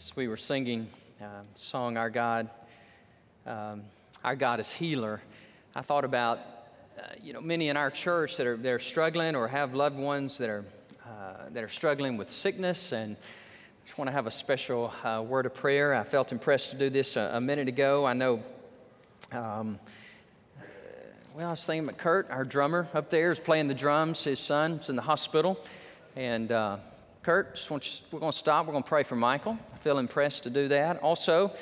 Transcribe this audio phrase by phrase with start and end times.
[0.00, 0.88] as we were singing
[1.20, 2.48] uh, song Our God,
[3.44, 3.82] um,
[4.24, 5.20] Our God is Healer,
[5.74, 6.38] I thought about
[6.98, 10.38] uh, you know many in our church that are they're struggling or have loved ones
[10.38, 10.64] that are
[11.04, 13.14] uh, that are struggling with sickness and
[13.84, 15.94] just want to have a special uh, word of prayer.
[15.94, 18.06] I felt impressed to do this a, a minute ago.
[18.06, 18.42] I know.
[19.32, 19.78] Um,
[21.34, 24.24] well, I was thinking Kurt, our drummer up there, is playing the drums.
[24.24, 25.62] His son's in the hospital,
[26.16, 26.78] and uh,
[27.22, 28.64] Kurt, just want you, we're going to stop.
[28.64, 29.58] We're going to pray for Michael.
[29.74, 31.02] I feel impressed to do that.
[31.02, 31.52] Also,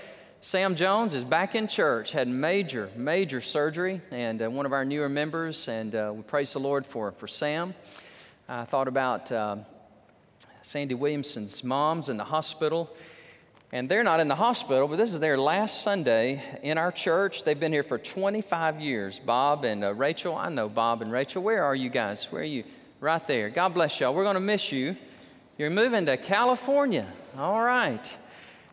[0.40, 4.84] Sam Jones is back in church, had major, major surgery, and uh, one of our
[4.84, 7.74] newer members, and uh, we praise the Lord for, for Sam.
[8.48, 9.56] I thought about uh,
[10.62, 12.94] Sandy Williamson's mom's in the hospital,
[13.72, 17.42] and they're not in the hospital, but this is their last Sunday in our church.
[17.42, 19.18] They've been here for 25 years.
[19.18, 21.42] Bob and uh, Rachel, I know Bob and Rachel.
[21.42, 22.30] Where are you guys?
[22.30, 22.62] Where are you?
[23.00, 23.50] Right there.
[23.50, 24.14] God bless y'all.
[24.14, 24.94] We're going to miss you.
[25.58, 27.04] You're moving to California.
[27.36, 28.16] All right.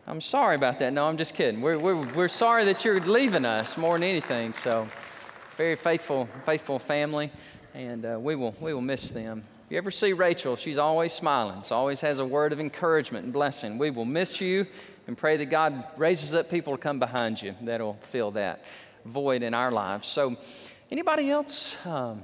[0.06, 0.92] I'm sorry about that.
[0.92, 1.60] No, I'm just kidding.
[1.60, 4.54] We're, we're, we're sorry that you're leaving us more than anything.
[4.54, 4.86] So,
[5.56, 7.32] very faithful, faithful family,
[7.74, 9.42] and uh, we, will, we will miss them.
[9.64, 11.64] If you ever see Rachel, she's always smiling.
[11.64, 13.78] She always has a word of encouragement and blessing.
[13.78, 14.64] We will miss you
[15.08, 18.64] and pray that God raises up people to come behind you that'll fill that
[19.04, 20.06] void in our lives.
[20.06, 20.36] So,
[20.92, 21.84] anybody else?
[21.84, 22.22] Um,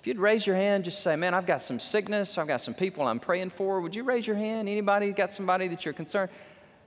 [0.00, 2.38] if you'd raise your hand, just say, Man, I've got some sickness.
[2.38, 3.82] I've got some people I'm praying for.
[3.82, 4.66] Would you raise your hand?
[4.66, 6.30] Anybody got somebody that you're concerned?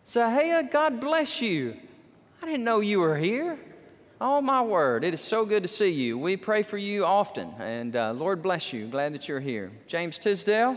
[0.03, 1.77] Say, Hey, God bless you.
[2.41, 3.59] I didn't know you were here.
[4.19, 5.03] Oh, my word.
[5.03, 6.17] It is so good to see you.
[6.17, 7.53] We pray for you often.
[7.59, 8.87] And uh, Lord bless you.
[8.87, 9.71] Glad that you're here.
[9.85, 10.71] James Tisdale,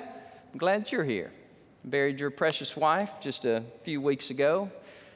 [0.52, 1.32] I'm glad that you're here.
[1.86, 4.70] Buried your precious wife just a few weeks ago.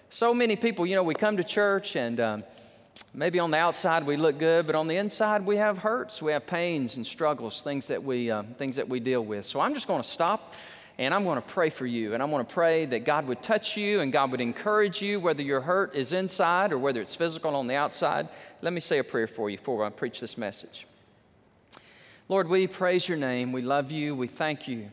[0.08, 2.18] So many people, you know, we come to church and.
[2.18, 2.44] Um,
[3.14, 6.32] maybe on the outside we look good, but on the inside we have hurts, we
[6.32, 9.44] have pains and struggles, things that we, uh, things that we deal with.
[9.46, 10.54] So I'm just going to stop
[10.98, 12.12] and I'm going to pray for you.
[12.12, 15.18] And I'm going to pray that God would touch you and God would encourage you,
[15.18, 18.28] whether your hurt is inside or whether it's physical on the outside.
[18.60, 20.86] Let me say a prayer for you before I preach this message.
[22.28, 23.50] Lord, we praise your name.
[23.50, 24.14] We love you.
[24.14, 24.90] We thank you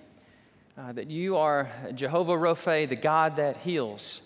[0.78, 4.22] uh, that you are Jehovah Rophe, the God that heals.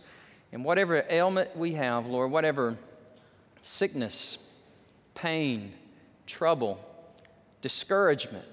[0.53, 2.77] And whatever ailment we have, Lord, whatever
[3.61, 4.37] sickness,
[5.15, 5.73] pain,
[6.25, 6.79] trouble,
[7.61, 8.45] discouragement,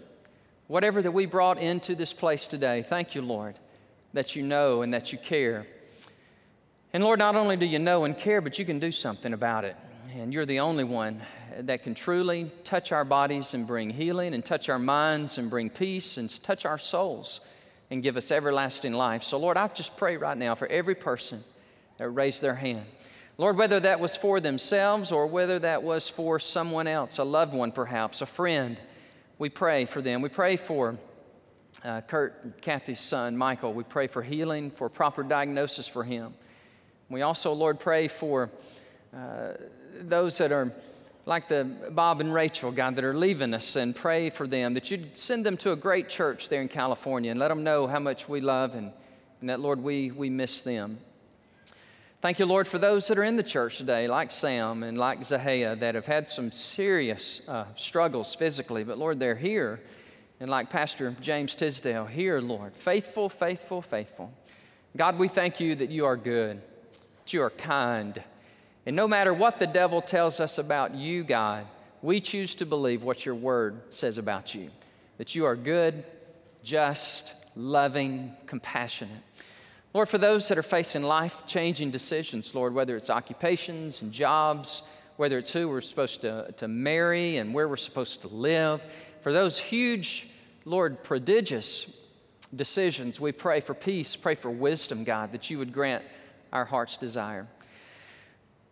[0.67, 3.59] whatever that we brought into this place today, thank you, Lord,
[4.13, 5.67] that you know and that you care.
[6.93, 9.65] And Lord, not only do you know and care, but you can do something about
[9.65, 9.77] it.
[10.15, 11.21] And you're the only one
[11.59, 15.71] that can truly touch our bodies and bring healing, and touch our minds and bring
[15.71, 17.41] peace, and touch our souls
[17.91, 19.23] and give us everlasting life.
[19.23, 21.43] So, Lord, I just pray right now for every person
[21.97, 22.85] that raised their hand.
[23.41, 27.55] Lord, whether that was for themselves or whether that was for someone else, a loved
[27.55, 28.81] one perhaps, a friend,
[29.39, 30.23] we pray for them.
[30.23, 30.99] We pray for
[31.85, 33.73] uh, Kurt Kathy's son, Michael.
[33.73, 36.35] We pray for healing, for proper diagnosis for him.
[37.09, 38.51] We also, Lord, pray for
[39.15, 39.53] uh,
[40.01, 40.73] those that are
[41.25, 44.91] like the Bob and Rachel, God, that are leaving us and pray for them, that
[44.91, 48.01] you'd send them to a great church there in California and let them know how
[48.01, 48.91] much we love and,
[49.41, 50.99] and that, Lord, we, we miss them.
[52.21, 55.21] Thank you, Lord, for those that are in the church today, like Sam and like
[55.21, 59.81] Zahia, that have had some serious uh, struggles physically, but Lord, they're here.
[60.41, 64.33] And like Pastor James Tisdale, here, Lord, faithful, faithful, faithful.
[64.97, 66.61] God, we thank you that you are good,
[67.25, 68.21] that you are kind.
[68.85, 71.67] And no matter what the devil tells us about you, God,
[72.03, 74.71] we choose to believe what your word says about you
[75.19, 76.05] that you are good,
[76.65, 79.23] just, loving, compassionate.
[79.99, 84.85] Lord, for those that are facing life changing decisions, Lord, whether it's occupations and jobs,
[85.17, 88.81] whether it's who we're supposed to, to marry and where we're supposed to live,
[89.23, 90.29] for those huge,
[90.65, 92.01] Lord, prodigious
[92.55, 96.05] decisions, we pray for peace, pray for wisdom, God, that you would grant
[96.53, 97.49] our heart's desire.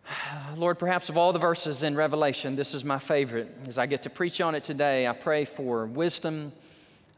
[0.55, 3.53] Lord, perhaps of all the verses in Revelation, this is my favorite.
[3.67, 6.53] As I get to preach on it today, I pray for wisdom.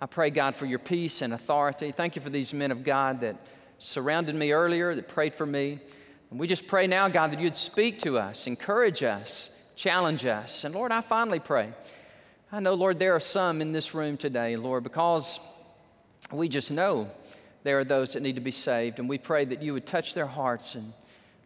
[0.02, 1.92] I pray, God, for your peace and authority.
[1.92, 3.36] Thank you for these men of God that
[3.80, 5.80] surrounded me earlier, that prayed for me.
[6.30, 10.64] And we just pray now, God, that you'd speak to us, encourage us, challenge us.
[10.64, 11.72] And Lord, I finally pray.
[12.52, 15.40] I know, Lord, there are some in this room today, Lord, because
[16.32, 17.10] we just know
[17.64, 19.00] there are those that need to be saved.
[19.00, 20.76] And we pray that you would touch their hearts.
[20.76, 20.94] And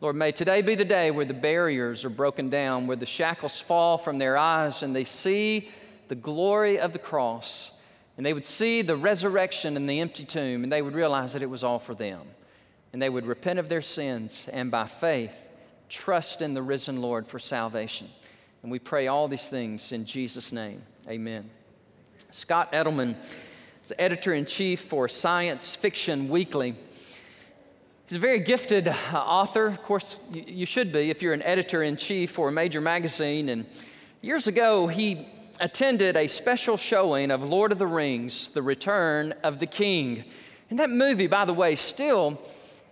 [0.02, 3.62] Lord, may today be the day where the barriers are broken down, where the shackles
[3.62, 5.70] fall from their eyes and they see
[6.10, 7.80] the glory of the cross
[8.18, 11.42] and they would see the resurrection and the empty tomb, and they would realize that
[11.42, 12.22] it was all for them.
[12.92, 15.50] And they would repent of their sins and by faith
[15.90, 18.08] trust in the risen Lord for salvation.
[18.62, 20.82] And we pray all these things in Jesus' name.
[21.08, 21.50] Amen.
[22.30, 23.16] Scott Edelman
[23.82, 26.76] is the editor in chief for Science Fiction Weekly.
[28.08, 29.68] He's a very gifted uh, author.
[29.68, 33.50] Of course, you should be if you're an editor in chief for a major magazine.
[33.50, 33.66] And
[34.22, 35.28] years ago, he
[35.60, 40.24] attended a special showing of Lord of the Rings, The Return of the King.
[40.70, 42.42] And that movie, by the way, still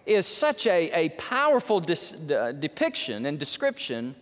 [0.05, 4.15] is such a, a powerful dis, uh, depiction and description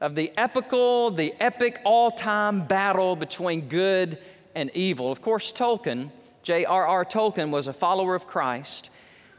[0.00, 4.18] of the epical, the epic all time battle between good
[4.54, 5.12] and evil.
[5.12, 6.10] Of course, Tolkien,
[6.42, 7.04] J.R.R.
[7.04, 8.90] Tolkien, was a follower of Christ.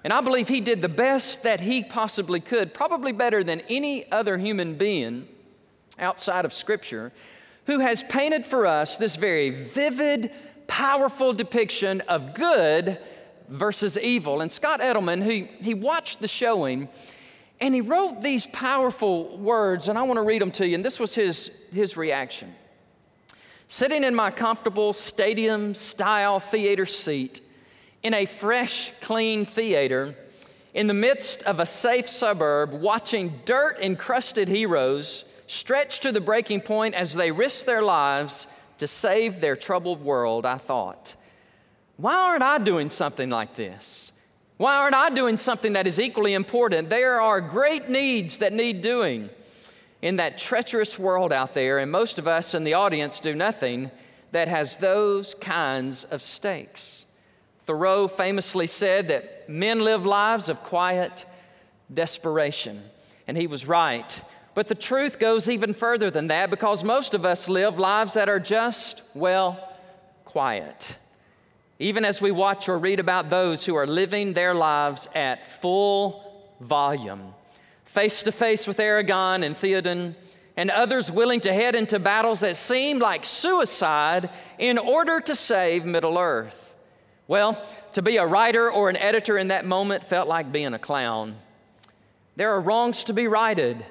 [0.03, 4.11] And I believe he did the best that he possibly could, probably better than any
[4.11, 5.27] other human being
[5.99, 7.11] outside of Scripture,
[7.65, 10.31] who has painted for us this very vivid,
[10.67, 12.97] powerful depiction of good
[13.49, 14.41] versus evil.
[14.41, 16.89] And Scott Edelman, who he watched the showing,
[17.61, 20.75] and he wrote these powerful words, and I want to read them to you.
[20.75, 22.53] And this was his, his reaction.
[23.67, 27.39] Sitting in my comfortable stadium style theater seat,
[28.03, 30.13] in a fresh, clean theater
[30.73, 35.23] in the midst of a safe suburb, watching dirt encrusted heroes
[35.53, 38.47] stretch to the breaking point as they risk their lives
[38.79, 41.15] to save their troubled world, I thought,
[41.97, 44.11] why aren't I doing something like this?
[44.57, 46.89] Why aren't I doing something that is equally important?
[46.89, 49.29] There are great needs that need doing
[50.01, 53.91] in that treacherous world out there, and most of us in the audience do nothing
[54.31, 57.05] that has those kinds of stakes.
[57.59, 61.25] Thoreau famously said that men live lives of quiet
[61.93, 62.83] desperation,
[63.27, 64.21] and he was right.
[64.55, 68.29] But the truth goes even further than that because most of us live lives that
[68.29, 69.75] are just, well,
[70.25, 70.97] quiet.
[71.79, 76.53] Even as we watch or read about those who are living their lives at full
[76.61, 77.33] volume,
[77.85, 80.15] face to face with Aragorn and Theoden,
[80.55, 84.29] and others willing to head into battles that seem like suicide
[84.59, 86.75] in order to save Middle Earth.
[87.27, 87.59] Well,
[87.93, 91.35] to be a writer or an editor in that moment felt like being a clown.
[92.35, 93.83] There are wrongs to be righted,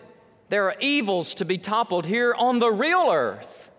[0.52, 3.70] there are evils to be toppled here on the real earth.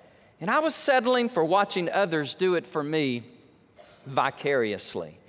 [0.41, 3.21] And I was settling for watching others do it for me
[4.07, 5.19] vicariously.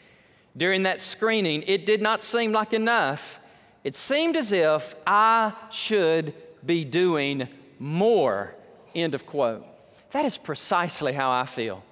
[0.56, 3.40] During that screening, it did not seem like enough.
[3.84, 6.32] It seemed as if I should
[6.64, 7.46] be doing
[7.78, 8.54] more.
[8.94, 9.66] End of quote.
[10.12, 11.84] That is precisely how I feel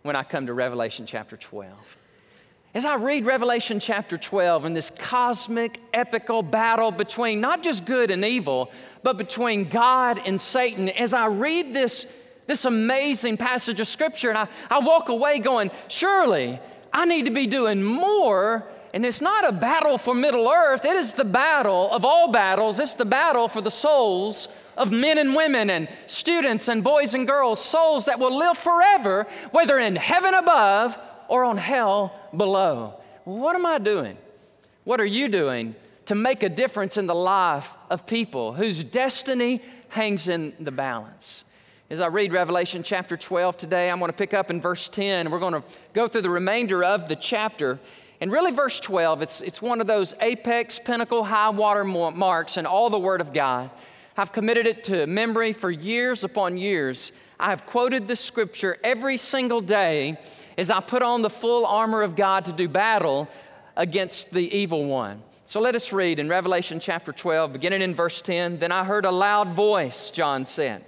[0.00, 1.98] when I come to Revelation chapter 12.
[2.74, 8.10] As I read Revelation chapter 12 and this cosmic, epical battle between not just good
[8.10, 8.70] and evil,
[9.02, 14.38] but between God and Satan, as I read this, this amazing passage of Scripture, and
[14.38, 16.58] I, I walk away going, surely
[16.94, 18.66] I need to be doing more.
[18.94, 22.80] And it's not a battle for Middle Earth, it is the battle of all battles,
[22.80, 24.48] it's the battle for the souls
[24.78, 29.26] of men and women and students and boys and girls, souls that will live forever,
[29.50, 30.98] whether in heaven above
[31.28, 33.00] or on hell below.
[33.24, 34.16] What am I doing?
[34.84, 35.74] What are you doing
[36.06, 41.44] to make a difference in the life of people whose destiny hangs in the balance?
[41.88, 45.30] As I read Revelation chapter 12 today, I'm going to pick up in verse 10.
[45.30, 47.78] We're going to go through the remainder of the chapter.
[48.20, 52.66] And really, verse 12, it's, it's one of those apex, pinnacle, high water marks in
[52.66, 53.70] all the Word of God.
[54.16, 57.12] I've committed it to memory for years upon years.
[57.38, 60.18] I have quoted this scripture every single day
[60.56, 63.28] as I put on the full armor of God to do battle
[63.76, 65.22] against the evil one.
[65.44, 68.58] So let us read in Revelation chapter 12, beginning in verse 10.
[68.58, 70.84] Then I heard a loud voice, John said.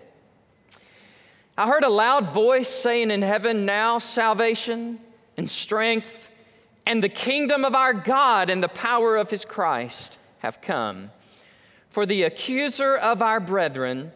[1.56, 5.00] I heard a loud voice saying in heaven, Now salvation
[5.37, 6.30] and strength
[6.87, 11.11] and the kingdom of our God and the power of his Christ have come.
[11.88, 14.12] For the accuser of our brethren,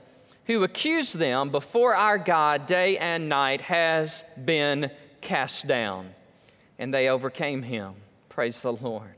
[0.46, 4.90] who accused them before our God day and night, has been
[5.28, 6.14] cast down.
[6.78, 7.94] And they overcame him.
[8.30, 9.14] Praise the Lord.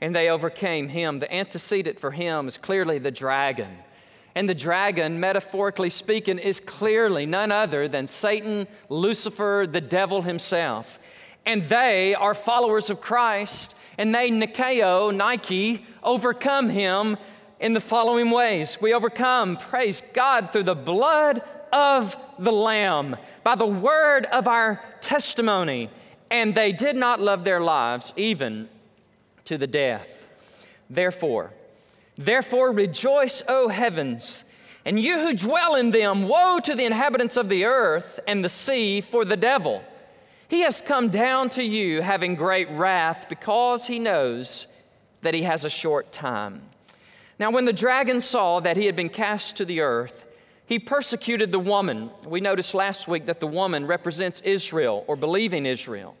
[0.00, 1.18] And they overcame him.
[1.18, 3.70] The antecedent for him is clearly the dragon.
[4.34, 11.00] And the dragon, metaphorically speaking, is clearly none other than Satan, Lucifer, the devil himself.
[11.44, 17.16] And they are followers of Christ, and they, Nikeo, Nike, overcome him
[17.58, 18.78] in the following ways.
[18.80, 21.42] We overcome, praise God, through the blood
[21.72, 25.90] of the Lamb, by the word of our testimony.
[26.30, 28.68] And they did not love their lives even
[29.44, 30.28] to the death.
[30.88, 31.52] Therefore,
[32.16, 34.44] therefore rejoice, O heavens,
[34.84, 36.28] and you who dwell in them.
[36.28, 39.82] Woe to the inhabitants of the earth and the sea, for the devil.
[40.48, 44.66] He has come down to you having great wrath because he knows
[45.22, 46.62] that he has a short time.
[47.38, 50.26] Now, when the dragon saw that he had been cast to the earth,
[50.70, 52.10] he persecuted the woman.
[52.24, 56.14] We noticed last week that the woman represents Israel or believing Israel.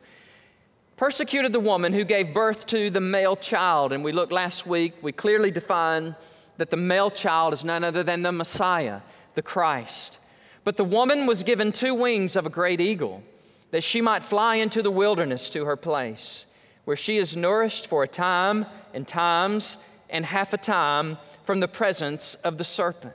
[0.96, 3.92] persecuted the woman who gave birth to the male child.
[3.92, 6.16] And we looked last week, we clearly defined
[6.58, 9.00] that the male child is none other than the Messiah,
[9.34, 10.18] the Christ.
[10.64, 13.22] But the woman was given two wings of a great eagle,
[13.70, 16.44] that she might fly into the wilderness to her place,
[16.86, 19.78] where she is nourished for a time and times
[20.10, 23.14] and half a time from the presence of the serpent.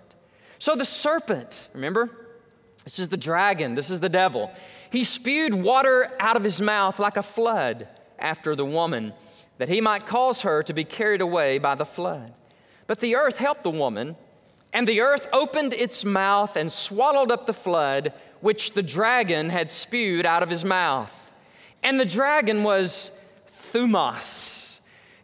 [0.60, 2.10] So the serpent, remember?
[2.84, 4.52] This is the dragon, this is the devil.
[4.92, 7.88] He spewed water out of his mouth like a flood
[8.20, 9.14] after the woman,
[9.58, 12.34] that he might cause her to be carried away by the flood.
[12.88, 14.16] But the earth helped the woman,
[14.72, 19.72] and the earth opened its mouth and swallowed up the flood which the dragon had
[19.72, 21.32] spewed out of his mouth.
[21.82, 23.12] And the dragon was
[23.72, 24.75] Thumos.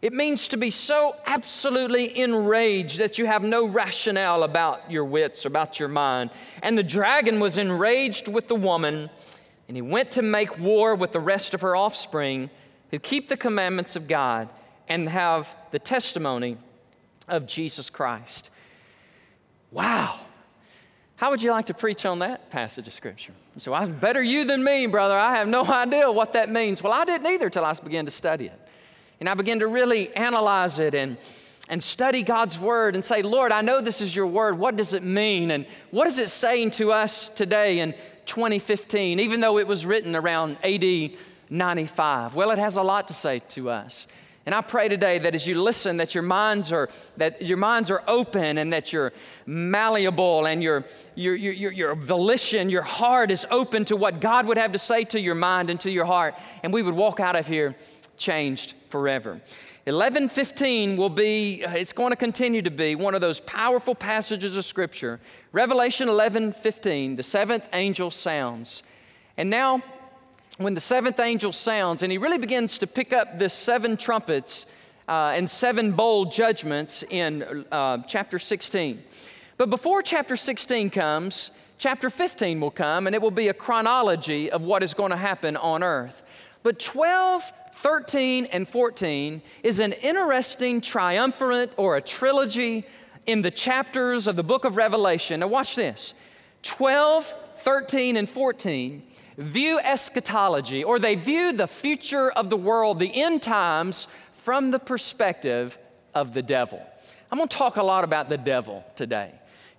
[0.02, 5.44] It means to be so absolutely enraged that you have no rationale about your wits,
[5.44, 6.30] about your mind.
[6.60, 9.08] And the dragon was enraged with the woman
[9.68, 12.50] and he went to make war with the rest of her offspring
[12.90, 14.48] who keep the commandments of God
[14.88, 16.58] and have the testimony
[17.28, 18.50] of Jesus Christ.
[19.70, 20.18] Wow.
[21.16, 23.32] How would you like to preach on that passage of Scripture?
[23.56, 25.16] So, I'm better you than me, brother.
[25.16, 26.82] I have no idea what that means.
[26.82, 28.61] Well, I didn't either till I began to study it.
[29.22, 31.16] And I began to really analyze it and,
[31.68, 34.58] and study God's Word and say, Lord, I know this is your Word.
[34.58, 35.52] What does it mean?
[35.52, 37.78] And what is it saying to us today?
[37.78, 37.94] in
[38.26, 41.12] 2015, even though it was written around AD
[41.50, 42.34] 95?
[42.34, 44.08] Well, it has a lot to say to us.
[44.44, 47.92] And I pray today that as you listen, that your minds are that your minds
[47.92, 49.12] are open and that you're
[49.46, 54.58] malleable and your, your, your, your volition, your heart is open to what God would
[54.58, 56.34] have to say to your mind and to your heart.
[56.64, 57.76] And we would walk out of here
[58.16, 59.40] changed forever.
[59.86, 64.64] 11:15 will be it's going to continue to be one of those powerful passages of
[64.64, 65.18] scripture.
[65.50, 68.84] Revelation 11:15, the seventh angel sounds.
[69.36, 69.82] And now
[70.58, 74.66] when the seventh angel sounds and he really begins to pick up the seven trumpets
[75.08, 79.02] uh, and seven bowl judgments in uh, chapter 16.
[79.56, 84.50] But before chapter 16 comes, chapter 15 will come and it will be a chronology
[84.50, 86.22] of what is going to happen on earth.
[86.62, 92.84] But 12 13 and 14 is an interesting triumvirate or a trilogy
[93.26, 95.40] in the chapters of the book of Revelation.
[95.40, 96.14] Now, watch this
[96.62, 99.02] 12, 13, and 14
[99.38, 104.78] view eschatology, or they view the future of the world, the end times, from the
[104.78, 105.78] perspective
[106.14, 106.84] of the devil.
[107.30, 109.32] I'm gonna talk a lot about the devil today.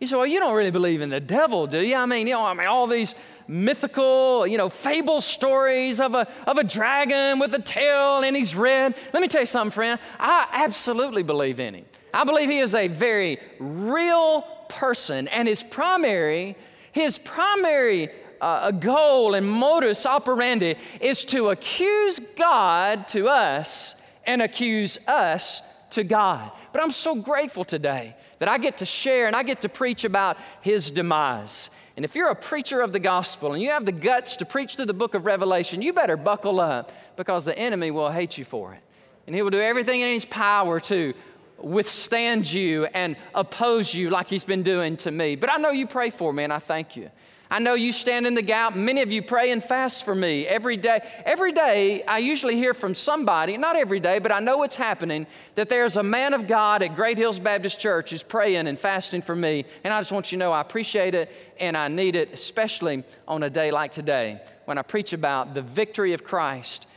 [0.04, 1.96] You say, well, you don't really believe in the devil, do you?
[1.96, 3.16] I mean, you know, I mean, all these
[3.48, 8.54] mythical, you know, fable stories of a, of a dragon with a tail and he's
[8.54, 8.96] red.
[9.14, 9.98] Let me tell you something, friend.
[10.20, 11.86] I absolutely believe in him.
[12.14, 16.58] I believe he is a very real person and his primary,
[16.92, 18.10] his primary
[18.42, 23.96] uh, goal and modus operandi is to accuse God to us
[24.26, 26.52] and accuse us to God.
[26.74, 30.04] But I'm so grateful today that I get to share and I get to preach
[30.04, 31.70] about his demise.
[31.96, 34.76] And if you're a preacher of the gospel and you have the guts to preach
[34.76, 38.44] through the book of Revelation, you better buckle up because the enemy will hate you
[38.44, 38.82] for it.
[39.28, 41.14] And he will do everything in his power to
[41.60, 45.36] withstand you and oppose you like he's been doing to me.
[45.36, 47.12] But I know you pray for me and I thank you.
[47.54, 48.76] I know you stand in the gap.
[48.76, 51.02] Many of you pray and fast for me every day.
[51.24, 55.28] Every day, I usually hear from somebody, not every day, but I know it's happening,
[55.54, 59.22] that there's a man of God at Great Hills Baptist Church who's praying and fasting
[59.22, 59.66] for me.
[59.84, 61.30] And I just want you to know I appreciate it
[61.60, 65.62] and I need it, especially on a day like today when I preach about the
[65.62, 66.88] victory of Christ,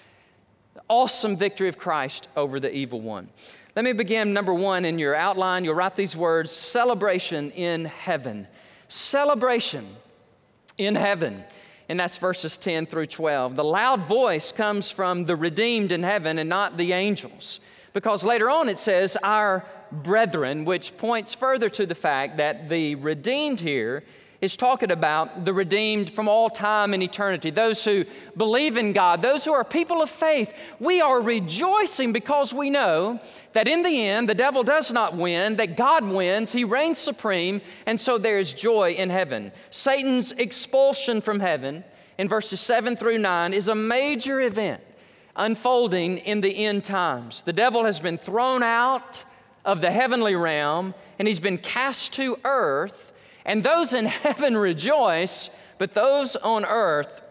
[0.73, 3.29] the awesome victory of Christ over the evil one.
[3.75, 5.67] Let me begin number one in your outline.
[5.67, 8.49] You'll write these words celebration in heaven.
[8.89, 9.87] Celebration
[10.79, 11.45] in heaven.
[11.89, 13.57] And that's verses 10 through 12.
[13.57, 17.61] The loud voice comes from the redeemed in heaven and not the angels.
[17.93, 22.97] Because later on it says, our brethren, which points further to the fact that the
[22.97, 24.03] redeemed here
[24.47, 28.05] is talking about the redeemed from all time and eternity, those who
[28.37, 30.55] believe in God, those who are people of faith.
[30.81, 33.21] We are rejoicing because we know
[33.53, 37.61] that in the end, the devil does not win, that God wins, he reigns supreme,
[37.87, 39.51] and so there is joy in heaven.
[39.71, 41.85] Satan's expulsion from heaven
[42.17, 44.81] in verses 7 through 9 is a major event
[45.35, 47.43] unfolding in the end times.
[47.43, 49.25] The devil has been thrown out
[49.65, 53.13] of the heavenly realm and he's been cast to earth
[53.47, 55.49] and those in heaven rejoice,
[55.79, 57.23] but those on earth,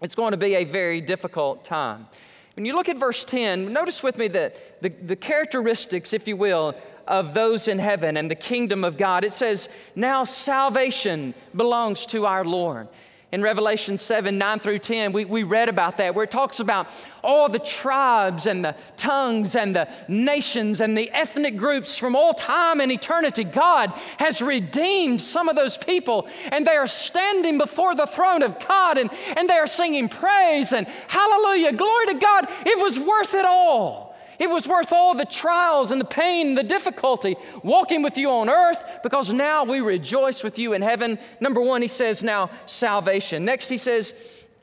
[0.00, 2.06] it's going to be a very difficult time.
[2.54, 6.36] When you look at verse 10, notice with me that the, the characteristics, if you
[6.36, 6.74] will,
[7.06, 9.24] of those in heaven and the kingdom of God.
[9.24, 12.88] It says, Now salvation belongs to our Lord.
[13.32, 16.88] In Revelation 7 9 through 10, we, we read about that, where it talks about
[17.24, 22.32] all the tribes and the tongues and the nations and the ethnic groups from all
[22.32, 23.42] time and eternity.
[23.42, 28.64] God has redeemed some of those people, and they are standing before the throne of
[28.66, 32.48] God and, and they are singing praise and hallelujah, glory to God.
[32.64, 34.05] It was worth it all.
[34.38, 38.30] It was worth all the trials and the pain and the difficulty walking with you
[38.30, 41.18] on earth because now we rejoice with you in heaven.
[41.40, 43.44] Number one, he says now salvation.
[43.44, 44.14] Next, he says,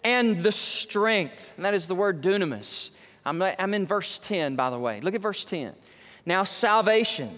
[0.03, 1.53] and the strength.
[1.55, 2.91] And that is the word dunamis.
[3.25, 4.99] I'm, I'm in verse 10, by the way.
[5.01, 5.73] Look at verse 10.
[6.25, 7.37] Now, salvation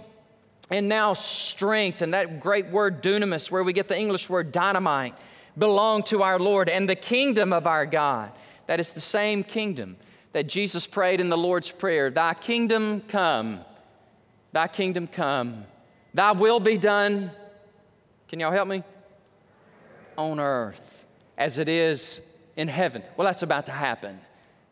[0.72, 5.14] and now strength, and that great word dunamis, where we get the English word dynamite,
[5.58, 8.32] belong to our Lord and the kingdom of our God.
[8.68, 9.96] That is the same kingdom
[10.36, 13.62] that Jesus prayed in the Lord's Prayer Thy kingdom come,
[14.52, 15.64] thy kingdom come,
[16.14, 17.32] thy will be done.
[18.28, 18.84] Can y'all help me?
[20.18, 21.06] On earth
[21.38, 22.20] as it is
[22.58, 23.02] in heaven.
[23.16, 24.20] Well, that's about to happen.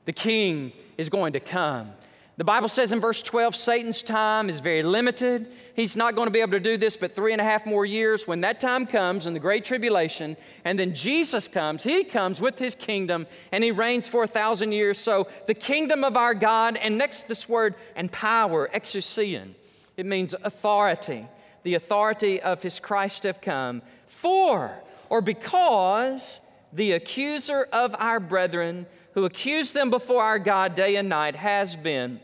[0.04, 1.92] The king is going to come.
[2.36, 5.52] The Bible says in verse 12, Satan's time is very limited.
[5.76, 7.86] He's not going to be able to do this but three and a half more
[7.86, 8.28] years.
[8.28, 10.36] When that time comes in the Great Tribulation,
[10.66, 14.72] and then Jesus comes, He comes with His kingdom and He reigns for a thousand
[14.72, 14.98] years.
[14.98, 19.54] So the kingdom of our God, and next this word, and power, exousian.
[19.96, 21.28] It means authority.
[21.62, 23.84] The authority of His Christ have come.
[24.08, 24.72] For,
[25.10, 31.08] or because, the accuser of our brethren, who accused them before our God day and
[31.08, 32.20] night, has been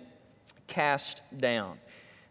[0.69, 1.77] cast down.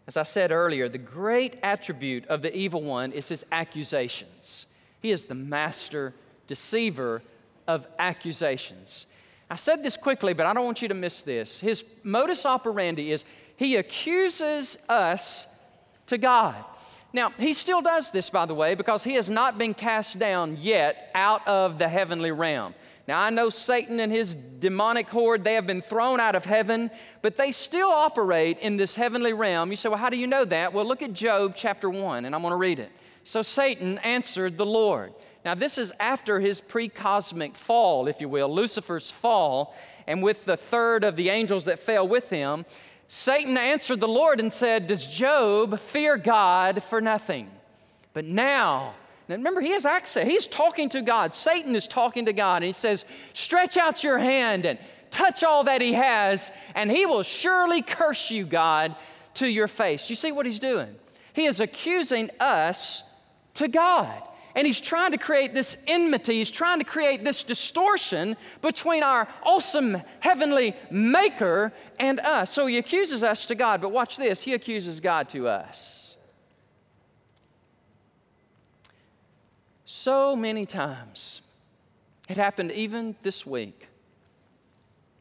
[0.07, 4.67] As I said earlier, the great attribute of the evil one is his accusations.
[5.03, 6.15] He is the master
[6.47, 7.23] deceiver
[7.67, 9.07] of accusations.
[9.51, 11.61] I said this quickly, but I don't want you to miss this.
[11.61, 13.25] His modus operandi is
[13.57, 15.47] he accuses us
[16.07, 16.65] to God.
[17.13, 20.59] Now, he still does this, by the way, because he has not been cast down
[20.61, 22.75] yet out of the heavenly realm.
[23.09, 26.91] Now, I know Satan and his demonic horde, they have been thrown out of heaven,
[27.23, 29.71] but they still operate in this heavenly realm.
[29.71, 30.75] You say, well, how do you know that?
[30.75, 32.91] Well, look at Job chapter 1, and I'm going to read it.
[33.25, 35.15] So Satan answered the Lord.
[35.43, 39.75] Now, this is after his pre cosmic fall, if you will, Lucifer's fall,
[40.07, 42.67] and with the third of the angels that fell with him.
[43.07, 47.51] Satan answered the Lord and said, Does Job fear God for nothing?
[48.13, 48.93] But now,
[49.29, 50.27] now remember, he has access.
[50.27, 51.35] He's talking to God.
[51.35, 54.79] Satan is talking to God, and he says, Stretch out your hand and
[55.11, 58.97] touch all that he has, and he will surely curse you, God,
[59.35, 60.09] to your face.
[60.09, 60.95] You see what he's doing?
[61.35, 63.03] He is accusing us
[63.55, 64.23] to God.
[64.55, 69.29] And he's trying to create this enmity, he's trying to create this distortion between our
[69.45, 72.51] awesome heavenly maker and us.
[72.51, 76.08] So he accuses us to God, but watch this, he accuses God to us.
[80.09, 81.43] So many times.
[82.31, 83.89] It happened even this week.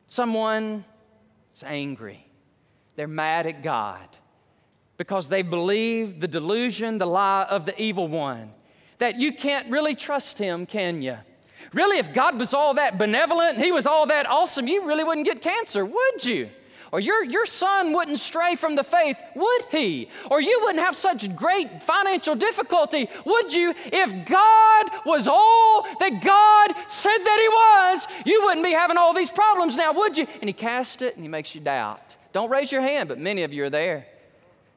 [0.07, 0.85] Someone
[1.53, 2.25] is angry.
[2.95, 4.07] They're mad at God
[4.95, 8.53] because they believe the delusion, the lie of the evil one,
[8.99, 11.17] that you can't really trust him, can you?
[11.73, 15.25] Really, if God was all that benevolent, he was all that awesome, you really wouldn't
[15.25, 16.49] get cancer, would you?
[16.91, 20.09] Or your, your son wouldn't stray from the faith, would he?
[20.31, 23.73] Or you wouldn't have such great financial difficulty, would you?
[23.85, 29.13] If God was all that God said that he was, you wouldn't be having all
[29.13, 30.27] these problems now, would you?
[30.41, 32.15] And he casts it and he makes you doubt.
[32.33, 34.05] Don't raise your hand, but many of you are there.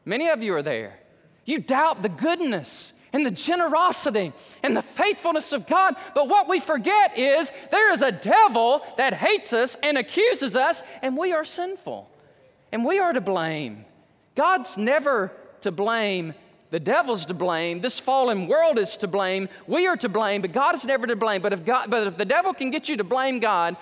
[0.05, 0.99] Many of you are there.
[1.45, 5.95] You doubt the goodness and the generosity and the faithfulness of God.
[6.15, 10.83] But what we forget is there is a devil that hates us and accuses us,
[11.03, 12.09] and we are sinful.
[12.73, 13.85] And we are to blame.
[14.35, 16.35] God's never to blame.
[16.71, 17.81] The devil's to blame.
[17.81, 19.49] This fallen world is to blame.
[19.67, 21.43] We are to blame, but God is never to blame.
[21.43, 23.77] But if, God, but if the devil can get you to blame God,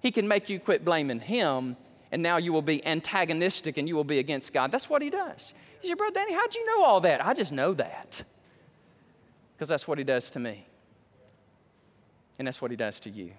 [0.00, 1.76] he can make you quit blaming him,
[2.12, 4.70] and now you will be antagonistic and you will be against God.
[4.70, 5.54] That's what he does.
[5.80, 7.24] He said, Bro, Danny, how'd you know all that?
[7.24, 8.24] I just know that
[9.58, 10.64] because that's what he does to me.
[12.38, 13.32] And that's what he does to you.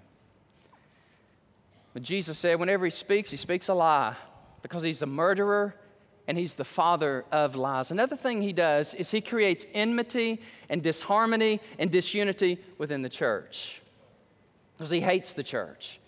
[1.93, 4.15] But Jesus said, whenever he speaks, he speaks a lie
[4.61, 5.73] because he's a murderer
[6.27, 7.89] and he's the father of lies.
[7.89, 13.81] Another thing he does is he creates enmity and disharmony and disunity within the church
[14.77, 16.01] because he hates the church.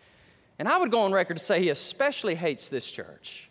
[0.60, 3.50] And I would go on record to say he especially hates this church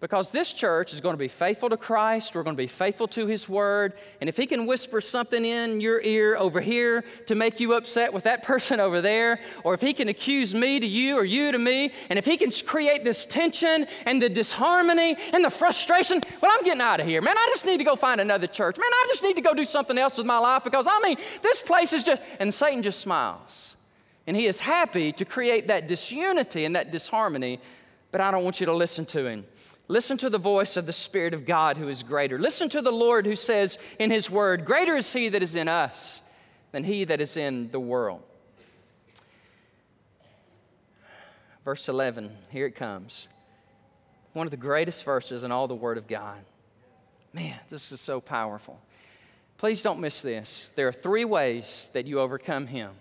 [0.00, 3.06] Because this church is going to be faithful to Christ, we're going to be faithful
[3.08, 7.34] to His Word, and if He can whisper something in your ear over here to
[7.34, 10.86] make you upset with that person over there, or if He can accuse me to
[10.86, 15.16] you or you to me, and if He can create this tension and the disharmony
[15.34, 17.36] and the frustration, well, I'm getting out of here, man.
[17.36, 18.78] I just need to go find another church.
[18.78, 21.18] Man, I just need to go do something else with my life because, I mean,
[21.42, 23.76] this place is just, and Satan just smiles.
[24.26, 27.60] And he is happy to create that disunity and that disharmony,
[28.12, 29.44] but I don't want you to listen to him.
[29.90, 32.38] Listen to the voice of the Spirit of God who is greater.
[32.38, 35.66] Listen to the Lord who says in His Word, Greater is He that is in
[35.66, 36.22] us
[36.70, 38.22] than He that is in the world.
[41.64, 43.26] Verse 11, here it comes.
[44.32, 46.38] One of the greatest verses in all the Word of God.
[47.32, 48.78] Man, this is so powerful.
[49.58, 50.70] Please don't miss this.
[50.76, 52.92] There are three ways that you overcome Him.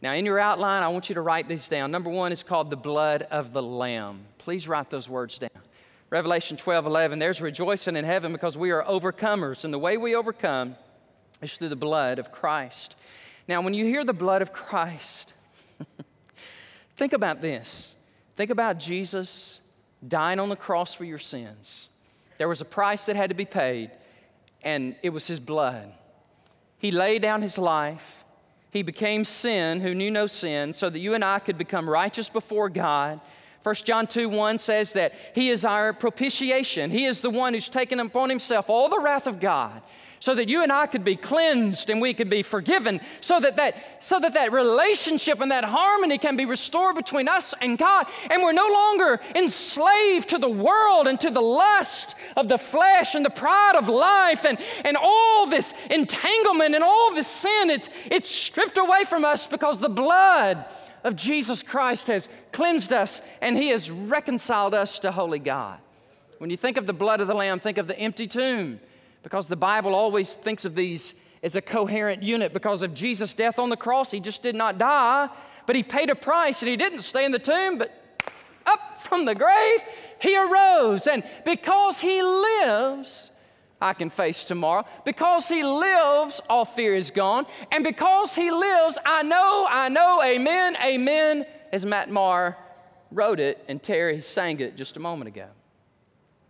[0.00, 1.90] Now, in your outline, I want you to write these down.
[1.90, 4.20] Number one is called the blood of the Lamb.
[4.38, 5.50] Please write those words down.
[6.12, 9.64] Revelation 12 11, there's rejoicing in heaven because we are overcomers.
[9.64, 10.76] And the way we overcome
[11.40, 12.96] is through the blood of Christ.
[13.48, 15.32] Now, when you hear the blood of Christ,
[16.96, 17.96] think about this.
[18.36, 19.60] Think about Jesus
[20.06, 21.88] dying on the cross for your sins.
[22.36, 23.90] There was a price that had to be paid,
[24.62, 25.94] and it was his blood.
[26.76, 28.26] He laid down his life.
[28.70, 32.28] He became sin who knew no sin so that you and I could become righteous
[32.28, 33.18] before God
[33.62, 36.90] 1 John 2 1 says that He is our propitiation.
[36.90, 39.82] He is the one who's taken upon Himself all the wrath of God
[40.22, 43.56] so that you and I could be cleansed and we could be forgiven, so that
[43.56, 48.06] that, so that, that relationship and that harmony can be restored between us and God.
[48.30, 53.16] And we're no longer enslaved to the world and to the lust of the flesh
[53.16, 57.68] and the pride of life and, and all this entanglement and all this sin.
[57.70, 60.64] It's, it's stripped away from us because the blood
[61.04, 65.78] of Jesus Christ has cleansed us and he has reconciled us to holy God.
[66.38, 68.80] When you think of the blood of the Lamb, think of the empty tomb
[69.22, 73.58] because the Bible always thinks of these as a coherent unit because of Jesus' death
[73.58, 74.10] on the cross.
[74.10, 75.28] He just did not die,
[75.66, 77.92] but he paid a price and he didn't stay in the tomb, but
[78.64, 79.80] up from the grave,
[80.20, 81.06] he arose.
[81.06, 83.31] And because he lives,
[83.82, 84.84] I can face tomorrow.
[85.04, 87.46] Because He lives, all fear is gone.
[87.72, 92.56] And because He lives, I know, I know, amen, amen, as Matt Maher
[93.10, 95.46] wrote it and Terry sang it just a moment ago.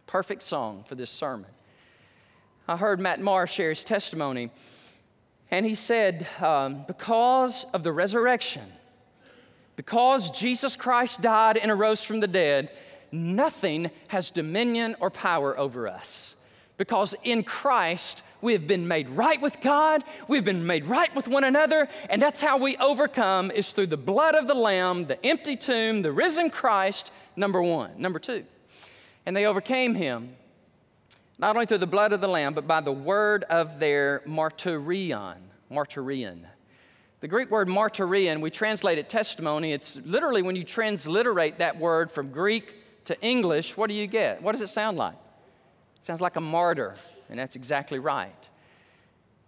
[0.06, 1.50] Perfect song for this sermon.
[2.68, 4.50] I heard Matt Maher share his testimony,
[5.50, 8.62] and he said, um, Because of the resurrection,
[9.74, 12.70] because Jesus Christ died and arose from the dead,
[13.10, 16.36] nothing has dominion or power over us
[16.76, 21.28] because in Christ we have been made right with God, we've been made right with
[21.28, 25.24] one another, and that's how we overcome is through the blood of the Lamb, the
[25.24, 27.92] empty tomb, the risen Christ, number one.
[28.00, 28.44] Number two,
[29.26, 30.36] and they overcame him
[31.38, 35.36] not only through the blood of the Lamb, but by the word of their martyrion.
[35.70, 36.40] Martyrion.
[37.20, 39.72] The Greek word martyrion, we translate it testimony.
[39.72, 44.42] It's literally when you transliterate that word from Greek to English, what do you get?
[44.42, 45.14] What does it sound like?
[46.02, 46.96] Sounds like a martyr,
[47.30, 48.48] and that's exactly right.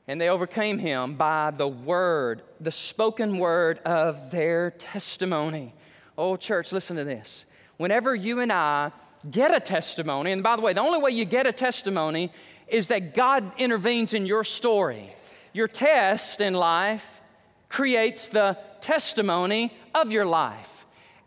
[0.06, 5.74] And they overcame him by the word, the spoken word of their testimony.
[6.16, 7.44] Oh, church, listen to this.
[7.76, 8.92] Whenever you and I
[9.28, 12.30] get a testimony, and by the way, the only way you get a testimony
[12.68, 15.10] is that God intervenes in your story.
[15.52, 17.20] Your test in life
[17.68, 20.73] creates the testimony of your life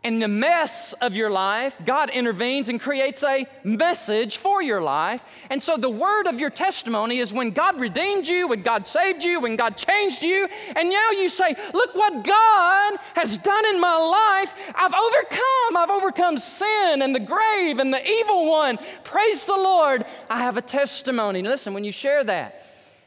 [0.04, 5.24] in the mess of your life, God intervenes and creates a message for your life.
[5.50, 9.24] And so the word of your testimony is when God redeemed you, when God saved
[9.24, 13.80] you, when God changed you, and now you say, Look what God has done in
[13.80, 14.54] my life.
[14.72, 15.76] I've overcome.
[15.76, 18.78] I've overcome sin and the grave and the evil one.
[19.02, 20.04] Praise the Lord.
[20.30, 21.42] I have a testimony.
[21.42, 22.64] Listen, when you share that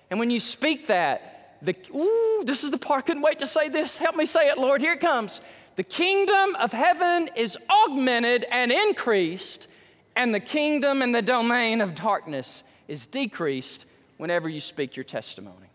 [0.10, 3.47] and when you speak that, the, ooh, this is the part, I couldn't wait to
[3.47, 3.97] say this.
[3.97, 4.82] Help me say it, Lord.
[4.82, 5.41] Here it comes
[5.75, 9.67] the kingdom of heaven is augmented and increased,
[10.15, 13.86] and the kingdom and the domain of darkness is decreased
[14.17, 15.67] whenever you speak your testimony.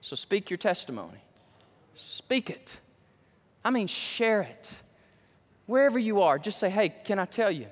[0.00, 1.18] So speak your testimony.
[1.94, 2.78] Speak it.
[3.64, 4.74] I mean, share it.
[5.66, 7.66] Wherever you are, just say, hey, can I tell you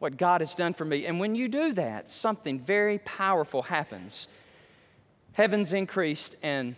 [0.00, 1.06] what God has done for me?
[1.06, 4.28] And when you do that, something very powerful happens.
[5.32, 6.76] Heaven's increased and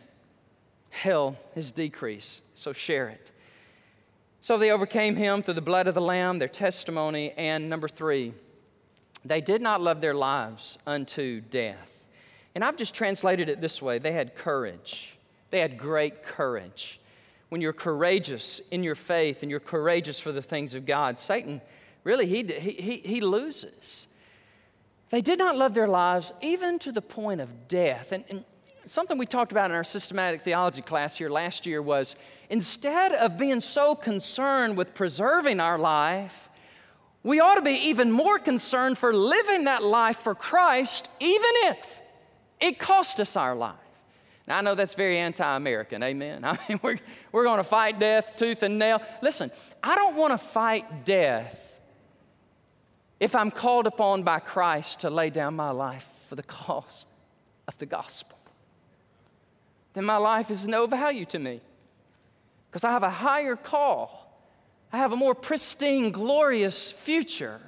[0.96, 2.42] hell has decrease.
[2.54, 3.30] So share it.
[4.40, 8.32] So they overcame him through the blood of the Lamb, their testimony, and number three,
[9.24, 12.06] they did not love their lives unto death.
[12.54, 15.16] And I've just translated it this way they had courage.
[15.50, 17.00] They had great courage.
[17.48, 21.60] When you're courageous in your faith and you're courageous for the things of God, Satan
[22.04, 24.06] really, he, he, he loses.
[25.10, 28.12] They did not love their lives even to the point of death.
[28.12, 28.44] And, and
[28.86, 32.16] something we talked about in our systematic theology class here last year was
[32.48, 36.48] instead of being so concerned with preserving our life,
[37.22, 42.00] we ought to be even more concerned for living that life for Christ, even if
[42.60, 43.74] it cost us our life.
[44.46, 46.44] Now, I know that's very anti American, amen?
[46.44, 46.96] I mean, we're,
[47.32, 49.02] we're going to fight death tooth and nail.
[49.22, 49.50] Listen,
[49.82, 51.80] I don't want to fight death
[53.18, 57.06] if I'm called upon by Christ to lay down my life for the cause
[57.66, 58.35] of the gospel.
[59.96, 61.62] Then my life is no value to me
[62.70, 64.30] because I have a higher call.
[64.92, 67.58] I have a more pristine, glorious future.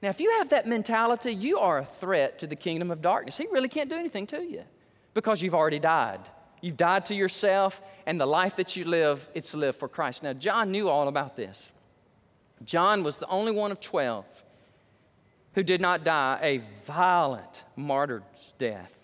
[0.00, 3.36] Now, if you have that mentality, you are a threat to the kingdom of darkness.
[3.36, 4.64] He really can't do anything to you
[5.12, 6.20] because you've already died.
[6.62, 10.22] You've died to yourself, and the life that you live, it's lived for Christ.
[10.22, 11.70] Now, John knew all about this.
[12.64, 14.24] John was the only one of 12
[15.52, 18.22] who did not die a violent martyr's
[18.56, 18.97] death.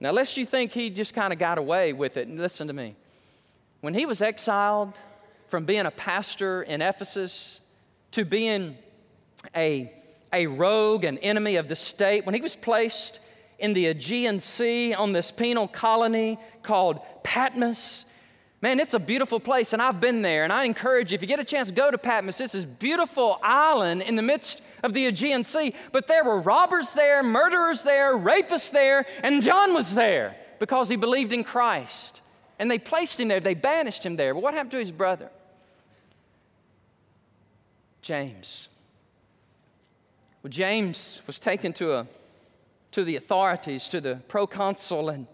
[0.00, 2.96] Now, lest you think he just kind of got away with it, listen to me.
[3.80, 4.98] When he was exiled
[5.48, 7.60] from being a pastor in Ephesus
[8.12, 8.76] to being
[9.54, 9.92] a,
[10.32, 13.20] a rogue, an enemy of the state, when he was placed
[13.58, 18.04] in the Aegean Sea on this penal colony called Patmos.
[18.60, 20.44] Man, it's a beautiful place, and I've been there.
[20.44, 22.40] And I encourage you, if you get a chance, go to Patmos.
[22.40, 25.74] It's this beautiful island in the midst of the Aegean Sea.
[25.90, 30.94] But there were robbers there, murderers there, rapists there, and John was there because he
[30.94, 32.20] believed in Christ.
[32.60, 34.32] And they placed him there, they banished him there.
[34.34, 35.30] But what happened to his brother?
[38.00, 38.68] James.
[40.42, 42.06] Well, James was taken to a
[42.94, 45.26] to the authorities, to the proconsul, and,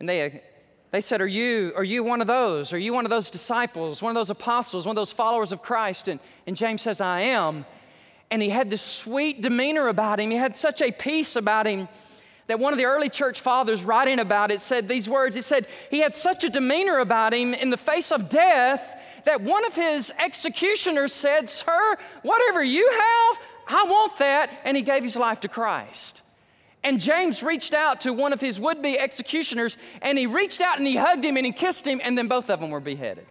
[0.00, 0.42] and they,
[0.90, 2.74] they said, are you, are you one of those?
[2.74, 5.62] Are you one of those disciples, one of those apostles, one of those followers of
[5.62, 6.08] Christ?
[6.08, 7.64] And, and James says, I am.
[8.30, 10.30] And he had this sweet demeanor about him.
[10.30, 11.88] He had such a peace about him
[12.46, 15.34] that one of the early church fathers writing about it said these words.
[15.34, 19.40] He said, He had such a demeanor about him in the face of death that
[19.40, 24.50] one of his executioners said, Sir, whatever you have, I want that.
[24.64, 26.22] And he gave his life to Christ.
[26.82, 30.76] And James reached out to one of his would be executioners, and he reached out
[30.76, 33.26] and he hugged him and he kissed him, and then both of them were beheaded.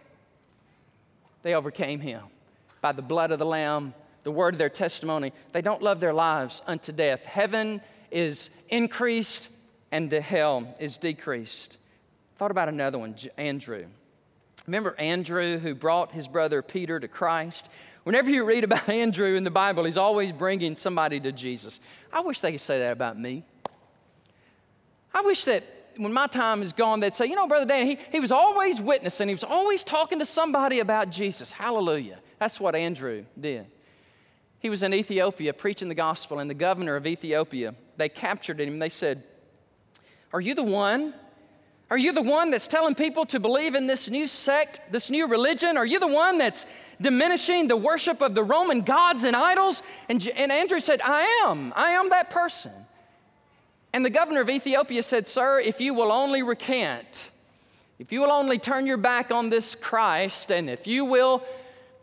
[1.42, 2.22] They overcame him
[2.80, 5.32] by the blood of the Lamb, the word of their testimony.
[5.52, 7.24] They don't love their lives unto death.
[7.24, 9.48] Heaven is increased,
[9.92, 11.78] and the hell is decreased.
[12.36, 13.86] Thought about another one, Andrew.
[14.66, 17.68] Remember Andrew who brought his brother Peter to Christ?
[18.04, 21.80] Whenever you read about Andrew in the Bible, he's always bringing somebody to Jesus.
[22.12, 23.44] I wish they could say that about me.
[25.12, 25.64] I wish that
[25.96, 28.80] when my time is gone, they'd say, you know, Brother Dan, he, he was always
[28.80, 31.52] witnessing, he was always talking to somebody about Jesus.
[31.52, 32.18] Hallelujah.
[32.38, 33.66] That's what Andrew did.
[34.64, 38.78] He was in Ethiopia preaching the gospel, and the governor of Ethiopia, they captured him.
[38.78, 39.22] They said,
[40.32, 41.12] Are you the one
[41.90, 45.28] are you the one that's telling people to believe in this new sect, this new
[45.28, 45.76] religion?
[45.76, 46.64] Are you the one that's
[47.00, 49.82] diminishing the worship of the Roman gods and idols?
[50.08, 51.74] And, and Andrew said, I am.
[51.76, 52.72] I am that person.
[53.92, 57.30] And the governor of Ethiopia said, Sir, if you will only recant,
[57.98, 61.44] if you will only turn your back on this Christ, and if you will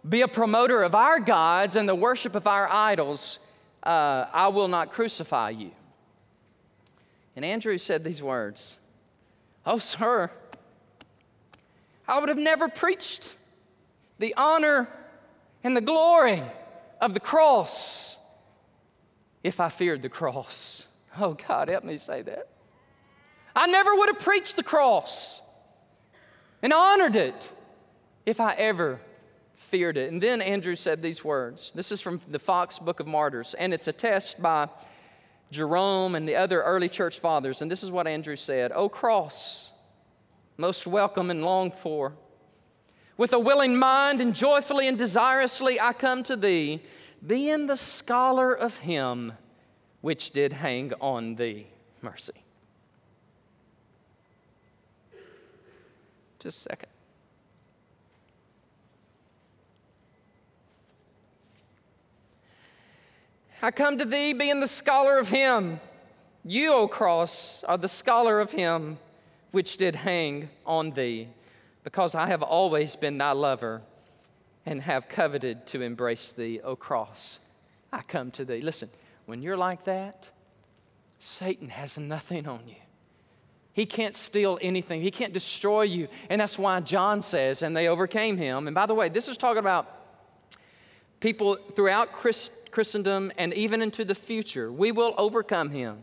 [0.08, 3.40] be a promoter of our gods and the worship of our idols,
[3.84, 5.72] uh, I will not crucify you.
[7.36, 8.78] And Andrew said these words
[9.66, 10.32] Oh, sir,
[12.08, 13.36] I would have never preached
[14.20, 14.88] the honor
[15.64, 16.42] and the glory
[17.00, 18.18] of the cross
[19.44, 20.86] if I feared the cross.
[21.20, 22.48] Oh, God, help me say that.
[23.56, 25.42] I never would have preached the cross
[26.62, 27.52] and honored it
[28.26, 29.00] if I ever
[29.72, 30.12] feared it.
[30.12, 31.72] And then Andrew said these words.
[31.72, 34.68] This is from the Fox Book of Martyrs, and it's a attested by
[35.50, 37.62] Jerome and the other early church fathers.
[37.62, 39.72] And this is what Andrew said O cross,
[40.58, 42.14] most welcome and longed for.
[43.16, 46.82] With a willing mind and joyfully and desirously I come to thee,
[47.26, 49.34] being the scholar of him
[50.02, 51.68] which did hang on thee.
[52.02, 52.44] Mercy.
[56.40, 56.91] Just a second.
[63.62, 65.80] I come to thee being the scholar of him.
[66.44, 68.98] You, O cross, are the scholar of him
[69.52, 71.28] which did hang on thee,
[71.84, 73.82] because I have always been thy lover
[74.66, 77.40] and have coveted to embrace thee, O cross.
[77.92, 78.62] I come to thee.
[78.62, 78.90] Listen,
[79.26, 80.30] when you're like that,
[81.20, 82.76] Satan has nothing on you.
[83.74, 85.02] He can't steal anything.
[85.02, 86.08] He can't destroy you.
[86.30, 88.68] And that's why John says, and they overcame him.
[88.68, 90.01] And by the way, this is talking about
[91.22, 96.00] people throughout Christ, Christendom and even into the future, we will overcome him.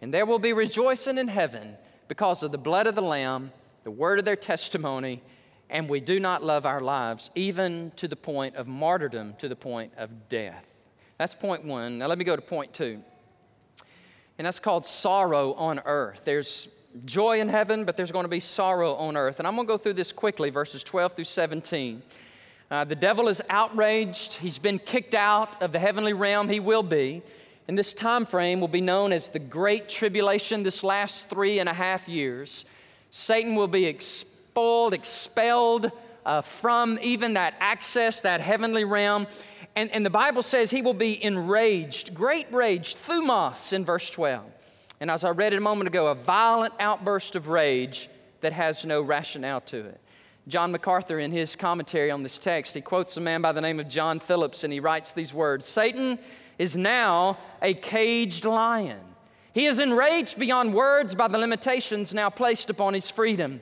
[0.00, 1.76] And there will be rejoicing in heaven
[2.08, 3.50] because of the blood of the Lamb,
[3.84, 5.22] the word of their testimony,
[5.70, 9.56] and we do not love our lives, even to the point of martyrdom, to the
[9.56, 10.88] point of death.
[11.18, 11.98] That's point one.
[11.98, 13.02] Now let me go to point two.
[14.38, 16.24] And that's called sorrow on earth.
[16.24, 16.68] There's
[17.04, 19.38] joy in heaven, but there's going to be sorrow on earth.
[19.38, 22.02] And I'm going to go through this quickly, verses 12 through 17.
[22.72, 24.32] Uh, the devil is outraged.
[24.32, 26.48] He's been kicked out of the heavenly realm.
[26.48, 27.20] He will be.
[27.68, 31.68] And this time frame will be known as the Great Tribulation, this last three and
[31.68, 32.64] a half years.
[33.10, 35.92] Satan will be expelled, expelled
[36.24, 39.26] uh, from even that access, that heavenly realm.
[39.76, 44.44] And, and the Bible says he will be enraged, great rage, thumos in verse 12.
[44.98, 48.08] And as I read it a moment ago, a violent outburst of rage
[48.40, 50.00] that has no rationale to it.
[50.48, 53.78] John MacArthur, in his commentary on this text, he quotes a man by the name
[53.78, 56.18] of John Phillips, and he writes these words Satan
[56.58, 59.00] is now a caged lion.
[59.54, 63.60] He is enraged beyond words by the limitations now placed upon his freedom.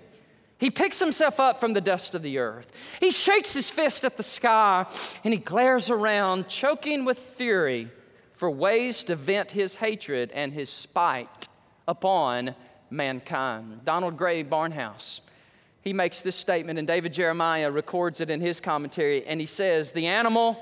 [0.58, 2.70] He picks himself up from the dust of the earth.
[3.00, 4.86] He shakes his fist at the sky
[5.24, 7.90] and he glares around, choking with fury
[8.34, 11.48] for ways to vent his hatred and his spite
[11.88, 12.54] upon
[12.90, 13.80] mankind.
[13.84, 15.20] Donald Grey Barnhouse,
[15.82, 19.92] he makes this statement, and David Jeremiah records it in his commentary, and he says,
[19.92, 20.58] The animal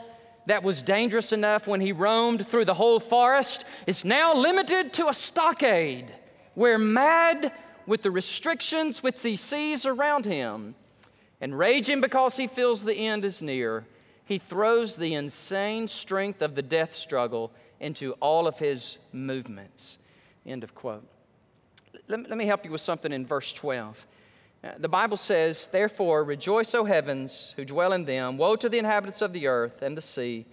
[0.46, 5.08] that was dangerous enough when he roamed through the whole forest is now limited to
[5.08, 6.14] a stockade
[6.54, 7.52] where mad
[7.86, 10.74] with the restrictions which he sees around him
[11.40, 13.86] and raging because he feels the end is near,
[14.24, 17.50] he throws the insane strength of the death struggle
[17.80, 19.98] into all of his movements.
[20.46, 21.06] End of quote.
[22.08, 24.06] Let me, help you with something in verse 12.
[24.62, 28.36] Uh, the Bible says, Therefore, rejoice, O heavens, who dwell in them.
[28.36, 30.46] Woe to the inhabitants of the earth and the sea,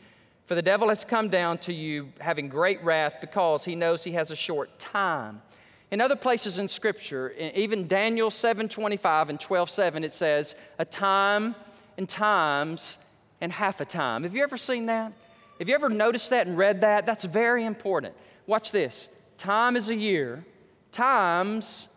[0.45, 4.11] for the devil has come down to you having great wrath because he knows he
[4.11, 5.41] has a short time.
[5.89, 11.55] In other places in Scripture, even Daniel 7:25 and 12:7, it says, "A time
[11.97, 12.99] and times
[13.41, 15.13] and half a time." Have you ever seen that?
[15.59, 17.05] Have you ever noticed that and read that?
[17.05, 18.15] That's very important.
[18.45, 19.09] Watch this.
[19.37, 20.45] Time is a year,
[20.91, 21.87] times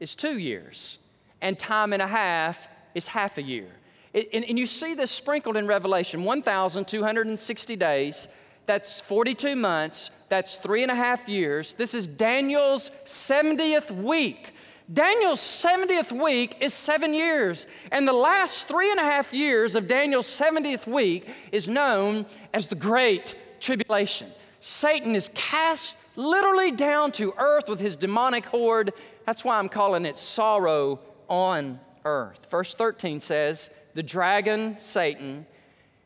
[0.00, 0.98] is two years,
[1.40, 3.68] and time and a half is half a year.
[4.12, 8.28] It, and, and you see this sprinkled in Revelation 1,260 days.
[8.66, 10.10] That's 42 months.
[10.28, 11.74] That's three and a half years.
[11.74, 14.52] This is Daniel's 70th week.
[14.92, 17.66] Daniel's 70th week is seven years.
[17.90, 22.68] And the last three and a half years of Daniel's 70th week is known as
[22.68, 24.30] the Great Tribulation.
[24.60, 28.92] Satan is cast literally down to earth with his demonic horde.
[29.26, 32.46] That's why I'm calling it sorrow on earth.
[32.50, 35.46] Verse 13 says, The dragon, Satan,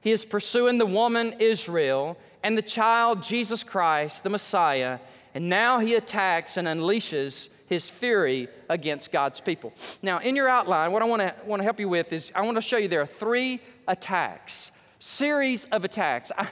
[0.00, 4.98] he is pursuing the woman, Israel, and the child, Jesus Christ, the Messiah,
[5.34, 9.72] and now he attacks and unleashes his fury against God's people.
[10.02, 12.42] Now, in your outline, what I want to want to help you with is I
[12.42, 16.32] want to show you there are three attacks, series of attacks.
[16.36, 16.48] I,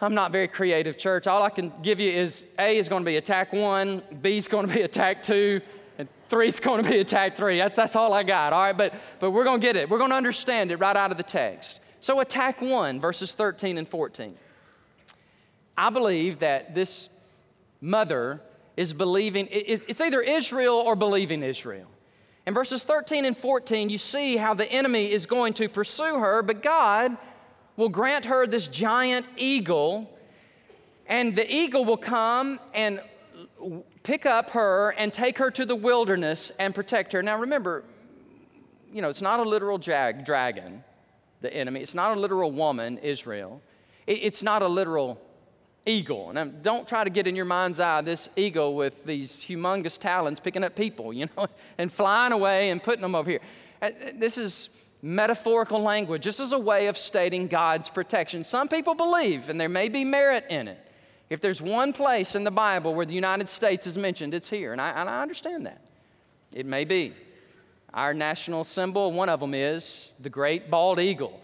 [0.00, 1.26] I'm not very creative, church.
[1.26, 4.46] All I can give you is A is going to be attack one, B is
[4.46, 5.60] going to be attack two,
[6.28, 7.58] and three is going to be attack three.
[7.58, 8.76] That's, that's all I got, all right?
[8.76, 9.88] But, but we're going to get it.
[9.88, 11.80] We're going to understand it right out of the text.
[12.00, 14.34] So, attack one, verses 13 and 14.
[15.76, 17.08] I believe that this
[17.80, 18.40] mother
[18.76, 21.88] is believing, it's either Israel or believing Israel.
[22.46, 26.42] In verses 13 and 14, you see how the enemy is going to pursue her,
[26.42, 27.16] but God
[27.76, 30.16] will grant her this giant eagle,
[31.06, 33.00] and the eagle will come and
[34.08, 37.22] pick up her and take her to the wilderness and protect her.
[37.22, 37.84] Now remember,
[38.90, 40.82] you know, it's not a literal jag, dragon,
[41.42, 41.82] the enemy.
[41.82, 43.60] It's not a literal woman, Israel.
[44.06, 45.20] It, it's not a literal
[45.84, 46.30] eagle.
[46.30, 50.40] And don't try to get in your mind's eye this eagle with these humongous talons
[50.40, 53.40] picking up people, you know, and flying away and putting them over here.
[53.82, 54.70] Uh, this is
[55.02, 56.24] metaphorical language.
[56.24, 58.42] This is a way of stating God's protection.
[58.42, 60.87] Some people believe, and there may be merit in it.
[61.30, 64.72] If there's one place in the Bible where the United States is mentioned, it's here.
[64.72, 65.80] And I, and I understand that.
[66.52, 67.14] It may be.
[67.92, 71.40] Our national symbol, one of them is the great bald eagle.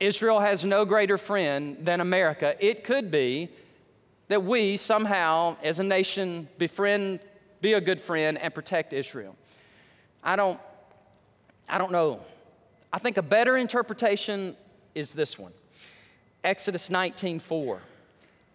[0.00, 2.54] Israel has no greater friend than America.
[2.60, 3.48] It could be
[4.28, 7.20] that we somehow, as a nation, befriend,
[7.60, 9.36] be a good friend, and protect Israel.
[10.22, 10.60] I don't,
[11.68, 12.20] I don't know.
[12.92, 14.56] I think a better interpretation
[14.94, 15.52] is this one
[16.44, 17.80] Exodus 19 4,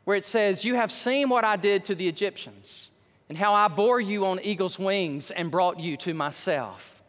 [0.04, 2.90] where it says, You have seen what I did to the Egyptians,
[3.30, 7.02] and how I bore you on eagle's wings and brought you to myself.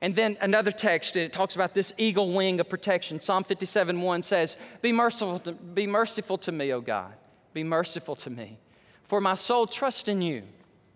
[0.00, 3.18] And then another text, it talks about this eagle wing of protection.
[3.18, 7.14] Psalm 57 1 says, Be merciful to, be merciful to me, O God.
[7.54, 8.58] Be merciful to me.
[9.04, 10.42] For my soul trusts in you.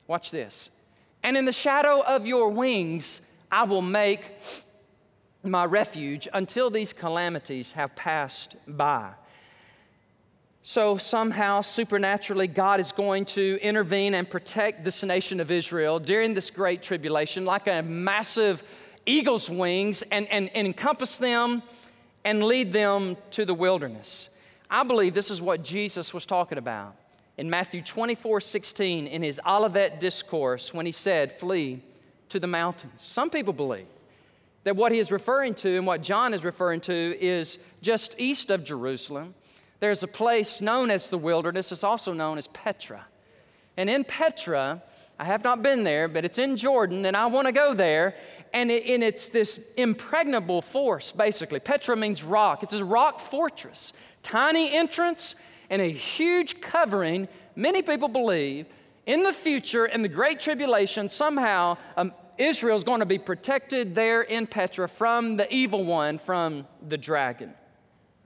[0.07, 0.70] Watch this.
[1.22, 4.31] And in the shadow of your wings, I will make
[5.43, 9.11] my refuge until these calamities have passed by.
[10.62, 16.34] So, somehow, supernaturally, God is going to intervene and protect this nation of Israel during
[16.34, 18.62] this great tribulation, like a massive
[19.06, 21.62] eagle's wings, and, and, and encompass them
[22.24, 24.28] and lead them to the wilderness.
[24.70, 26.94] I believe this is what Jesus was talking about
[27.38, 31.82] in Matthew 24 16 in his Olivet discourse when he said, Flee
[32.28, 33.00] to the mountains.
[33.00, 33.86] Some people believe
[34.64, 38.50] that what he is referring to and what John is referring to is just east
[38.50, 39.34] of Jerusalem.
[39.81, 43.07] There's a place known as the wilderness, it's also known as Petra.
[43.76, 44.83] And in Petra,
[45.18, 48.14] I have not been there, but it's in Jordan, and I want to go there.
[48.53, 51.61] And, it, and it's this impregnable force, basically.
[51.61, 53.93] Petra means rock, it's a rock fortress.
[54.22, 55.35] Tiny entrance
[55.70, 57.28] and a huge covering.
[57.57, 58.66] Many people believe
[59.07, 63.95] in the future, in the Great Tribulation, somehow um, Israel is going to be protected
[63.95, 67.55] there in Petra from the evil one, from the dragon.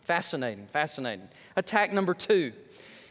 [0.05, 1.29] Fascinating, fascinating.
[1.57, 2.53] Attack number two.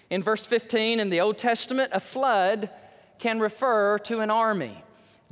[0.10, 2.70] In verse 15 in the Old Testament, a flood
[3.18, 4.84] can refer to an army.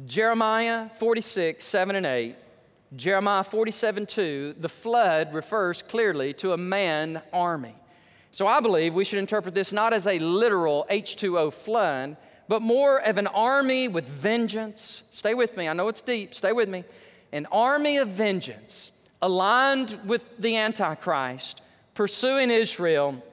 [0.06, 2.36] Jeremiah 46, 7 and 8.
[2.96, 7.76] Jeremiah 47, 2, the flood refers clearly to a man army.
[8.32, 12.98] So I believe we should interpret this not as a literal H2O flood, but more
[12.98, 15.04] of an army with vengeance.
[15.12, 16.84] Stay with me, I know it's deep, stay with me.
[17.32, 18.92] An army of vengeance
[19.22, 21.62] aligned with the Antichrist,
[21.94, 23.24] pursuing Israel,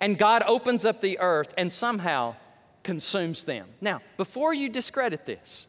[0.00, 2.34] and God opens up the earth and somehow
[2.82, 3.66] consumes them.
[3.80, 5.66] Now, before you discredit this,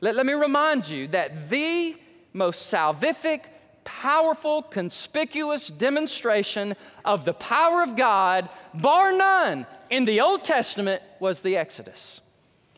[0.00, 1.96] let, let me remind you that the
[2.32, 3.44] most salvific,
[3.84, 11.40] powerful, conspicuous demonstration of the power of God, bar none, in the Old Testament was
[11.40, 12.20] the Exodus.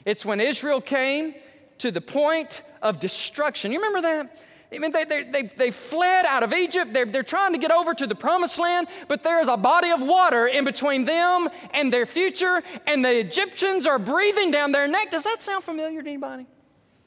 [0.05, 1.34] It's when Israel came
[1.78, 3.72] to the point of destruction.
[3.72, 4.42] You remember that?
[4.74, 6.92] I mean, they, they, they, they fled out of Egypt.
[6.92, 10.02] They're, they're trying to get over to the promised land, but there's a body of
[10.02, 15.10] water in between them and their future, and the Egyptians are breathing down their neck.
[15.10, 16.46] Does that sound familiar to anybody?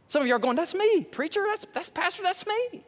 [0.07, 2.83] Some of you are going, That's me, preacher, that's, that's pastor, that's me.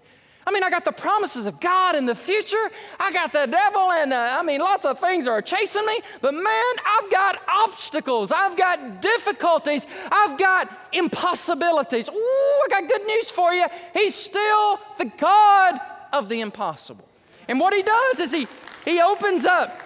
[0.46, 2.70] I mean, I got the promises of God in the future.
[3.00, 6.02] I got the devil, and uh, I mean, lots of things are chasing me.
[6.20, 8.32] But man, I've got obstacles.
[8.32, 9.86] I've got difficulties.
[10.12, 12.10] I've got impossibilities.
[12.10, 13.68] Ooh, I got good news for you.
[13.94, 15.80] He's still the God
[16.12, 17.08] of the impossible.
[17.48, 18.48] And what he does is he,
[18.84, 19.82] he opens up,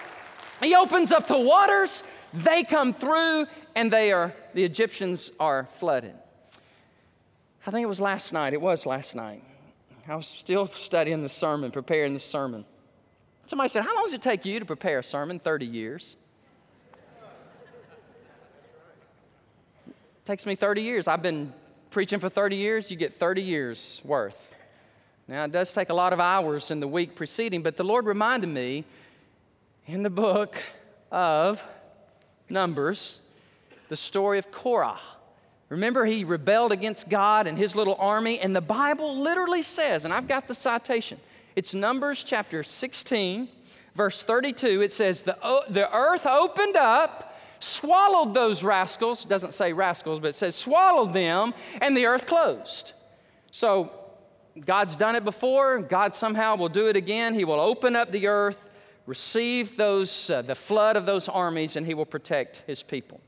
[0.62, 2.03] he opens up the waters.
[2.34, 6.14] They come through, and they are, the Egyptians are flooded.
[7.68, 8.53] I think it was last night.
[8.53, 9.43] It was last night.
[10.08, 12.64] I was still studying the sermon, preparing the sermon.
[13.47, 15.39] Somebody said, How long does it take you to prepare a sermon?
[15.39, 16.18] 30 years.
[19.88, 21.08] It takes me 30 years.
[21.08, 21.53] I've been
[21.89, 22.91] preaching for 30 years.
[22.91, 24.56] You get 30 years worth.
[25.28, 28.06] Now, it does take a lot of hours in the week preceding, but the Lord
[28.06, 28.86] reminded me
[29.88, 30.56] in the book
[31.12, 31.64] of
[32.47, 33.22] Numbers
[33.89, 34.99] the story of Korah.
[35.76, 40.13] Remember, he rebelled against God and his little army, and the Bible literally says, and
[40.13, 41.19] I've got the citation,
[41.53, 43.49] it's Numbers chapter 16,
[43.93, 44.82] verse 32.
[44.82, 45.36] It says, The,
[45.67, 51.53] the earth opened up, swallowed those rascals, doesn't say rascals, but it says swallowed them,
[51.82, 52.93] and the earth closed.
[53.51, 53.91] So,
[54.57, 55.82] God's done it before.
[55.82, 57.34] God somehow will do it again.
[57.34, 58.69] He will open up the earth,
[59.07, 63.19] receive those, uh, the flood of those armies, and he will protect his people.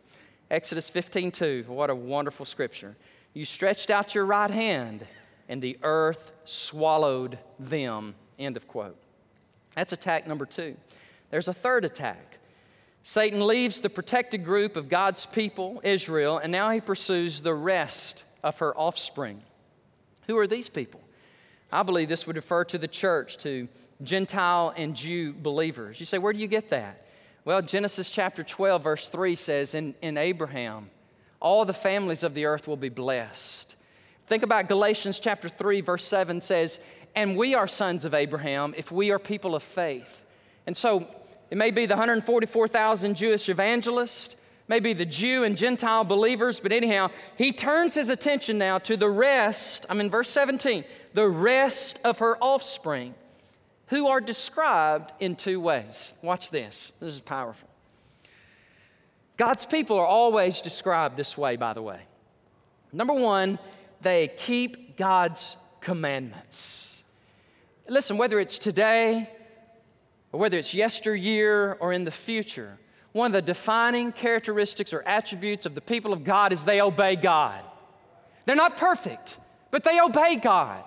[0.49, 1.65] Exodus 15 2.
[1.67, 2.95] What a wonderful scripture.
[3.33, 5.05] You stretched out your right hand,
[5.49, 8.15] and the earth swallowed them.
[8.39, 8.97] End of quote.
[9.75, 10.75] That's attack number two.
[11.29, 12.37] There's a third attack.
[13.03, 18.23] Satan leaves the protected group of God's people, Israel, and now he pursues the rest
[18.43, 19.41] of her offspring.
[20.27, 21.01] Who are these people?
[21.71, 23.67] I believe this would refer to the church, to
[24.03, 25.99] Gentile and Jew believers.
[25.99, 27.06] You say, where do you get that?
[27.47, 30.89] Well, Genesis chapter 12, verse 3 says, In, in Abraham,
[31.39, 33.77] all the families of the earth will be blessed.
[34.25, 36.81] Think about Galatians chapter 3, verse 7 says,
[37.15, 40.25] And we are sons of Abraham if we are people of faith.
[40.65, 41.07] And so
[41.49, 44.35] it may be the 144,000 Jewish evangelists,
[44.67, 49.09] maybe the Jew and Gentile believers, but anyhow, he turns his attention now to the
[49.09, 49.85] rest.
[49.89, 50.83] I'm in verse 17,
[51.13, 53.15] the rest of her offspring
[53.87, 56.13] who are described in two ways.
[56.21, 57.69] Watch this, this is powerful.
[59.37, 62.01] God's people are always described this way, by the way.
[62.91, 63.59] Number one,
[64.01, 67.01] they keep God's commandments.
[67.87, 69.29] Listen, whether it's today
[70.31, 72.77] or whether it's yesteryear or in the future,
[73.13, 77.15] one of the defining characteristics or attributes of the people of God is they obey
[77.15, 77.61] God.
[78.45, 79.37] They're not perfect,
[79.71, 80.83] but they obey God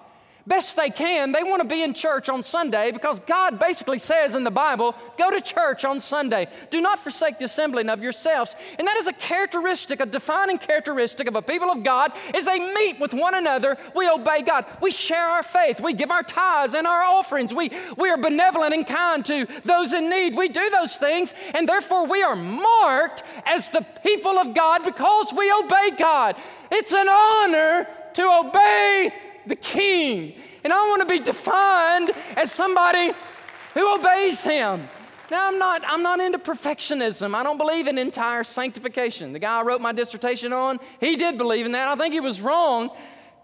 [0.47, 4.35] best they can, they want to be in church on Sunday because God basically says
[4.35, 6.49] in the Bible, go to church on Sunday.
[6.71, 8.57] Do not forsake the assembling of yourselves.
[8.79, 12.59] And that is a characteristic, a defining characteristic of a people of God is they
[12.59, 13.77] meet with one another.
[13.95, 14.65] We obey God.
[14.81, 15.81] We share our faith.
[15.81, 17.55] We give our tithes and our offerings.
[17.55, 20.37] We, we are benevolent and kind to those in need.
[20.37, 25.33] We do those things, and therefore we are marked as the people of God because
[25.33, 26.37] we obey God.
[26.71, 29.13] It's an honor to obey
[29.47, 30.35] the king.
[30.65, 33.13] And I want to be defined as somebody
[33.75, 34.89] who obeys him.
[35.31, 37.35] Now, I'm not, I'm not into perfectionism.
[37.35, 39.33] I don't believe in entire sanctification.
[39.33, 41.87] The guy I wrote my dissertation on, he did believe in that.
[41.87, 42.91] I think he was wrong.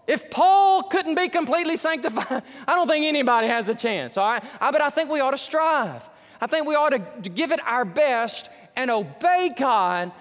[0.05, 4.43] If Paul couldn't be completely sanctified, I don't think anybody has a chance, all right?
[4.59, 6.09] I, but I think we ought to strive.
[6.41, 10.11] I think we ought to, to give it our best and obey God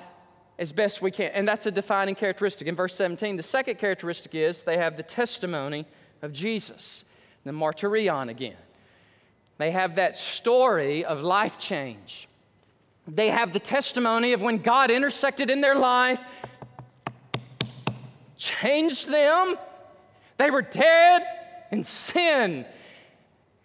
[0.58, 1.30] as best we can.
[1.32, 2.66] And that's a defining characteristic.
[2.68, 5.86] In verse 17, the second characteristic is they have the testimony
[6.22, 7.04] of Jesus,
[7.44, 8.56] the martyrion again.
[9.58, 12.28] They have that story of life change.
[13.08, 16.20] They have the testimony of when God intersected in their life,
[18.36, 19.56] changed them.
[20.36, 21.22] They were dead
[21.70, 22.66] in sin.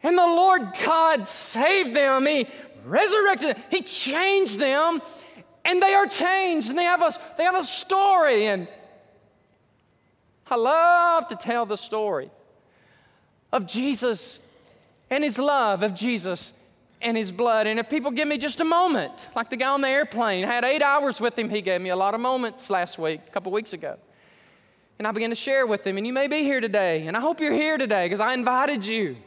[0.04, 2.26] And the Lord God saved them.
[2.26, 2.48] He
[2.86, 3.64] resurrected them.
[3.70, 5.02] He changed them
[5.64, 8.46] and they are changed and they have a, they have a story.
[8.48, 8.68] And
[10.50, 12.30] I love to tell the story
[13.52, 14.40] of Jesus
[15.10, 16.54] and his love, of Jesus
[17.02, 17.68] and his blood.
[17.68, 20.48] And if people give me just a moment, like the guy on the airplane, I
[20.48, 23.32] had eight hours with him, he gave me a lot of moments last week, a
[23.32, 23.98] couple weeks ago.
[25.00, 27.22] And I began to share with him, and you may be here today, and I
[27.22, 29.18] hope you're here today because I invited you.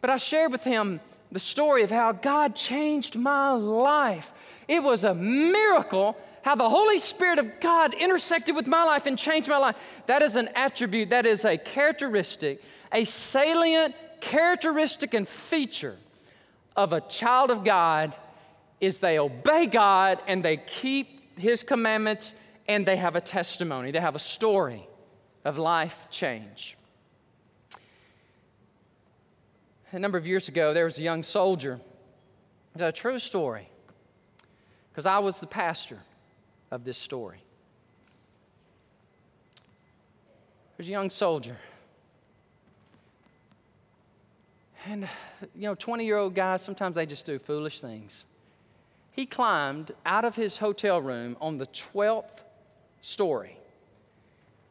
[0.00, 1.00] But I shared with him
[1.32, 4.32] the story of how God changed my life
[4.72, 9.18] it was a miracle how the Holy Spirit of God intersected with my life and
[9.18, 9.76] changed my life.
[10.06, 12.60] That is an attribute, that is a characteristic,
[12.90, 15.96] a salient characteristic and feature
[16.74, 18.16] of a child of God
[18.80, 22.34] is they obey God and they keep his commandments
[22.66, 23.90] and they have a testimony.
[23.90, 24.88] They have a story
[25.44, 26.78] of life change.
[29.92, 31.78] A number of years ago, there was a young soldier.
[32.74, 33.68] It's a true story
[34.92, 35.98] because I was the pastor
[36.70, 37.42] of this story.
[40.76, 41.56] There's a young soldier.
[44.86, 45.08] And,
[45.54, 48.26] you know, 20 year old guys, sometimes they just do foolish things.
[49.12, 52.42] He climbed out of his hotel room on the 12th
[53.00, 53.56] story.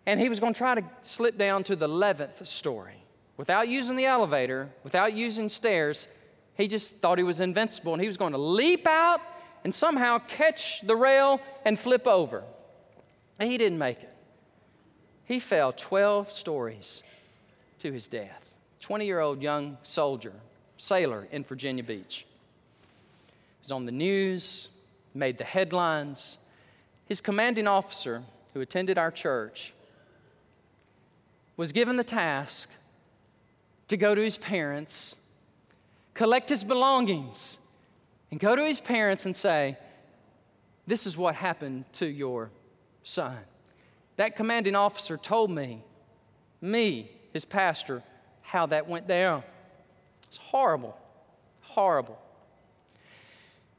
[0.06, 2.96] And he was going to try to slip down to the 11th story.
[3.38, 6.08] Without using the elevator, without using stairs,
[6.56, 9.22] he just thought he was invincible and he was going to leap out
[9.64, 12.44] and somehow catch the rail and flip over.
[13.40, 14.14] He didn't make it.
[15.26, 17.02] He fell 12 stories
[17.80, 18.56] to his death.
[18.82, 20.34] 20 year old young soldier,
[20.78, 22.26] sailor in Virginia Beach.
[23.28, 24.70] He was on the news,
[25.14, 26.38] made the headlines.
[27.08, 29.74] His commanding officer, who attended our church,
[31.58, 32.70] was given the task
[33.88, 35.16] to go to his parents,
[36.14, 37.58] collect his belongings,
[38.32, 39.78] and go to his parents and say,
[40.88, 42.50] This is what happened to your
[43.04, 43.38] son.
[44.16, 45.84] That commanding officer told me,
[46.62, 48.04] me, his pastor,
[48.42, 49.44] how that went down.
[50.28, 50.98] It's horrible,
[51.62, 52.20] horrible.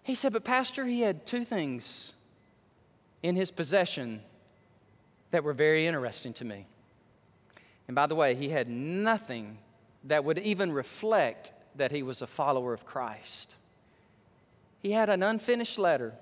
[0.02, 2.12] He said, But, Pastor, he had two things
[3.22, 4.20] in his possession
[5.30, 6.66] that were very interesting to me.
[7.88, 9.58] And by the way, he had nothing
[10.04, 13.56] that would even reflect that he was a follower of Christ
[14.82, 16.12] he had an unfinished letter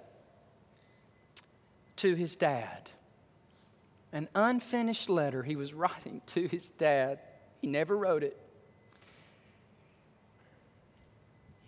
[1.97, 2.91] to his dad.
[4.13, 7.19] An unfinished letter he was writing to his dad.
[7.61, 8.37] He never wrote it.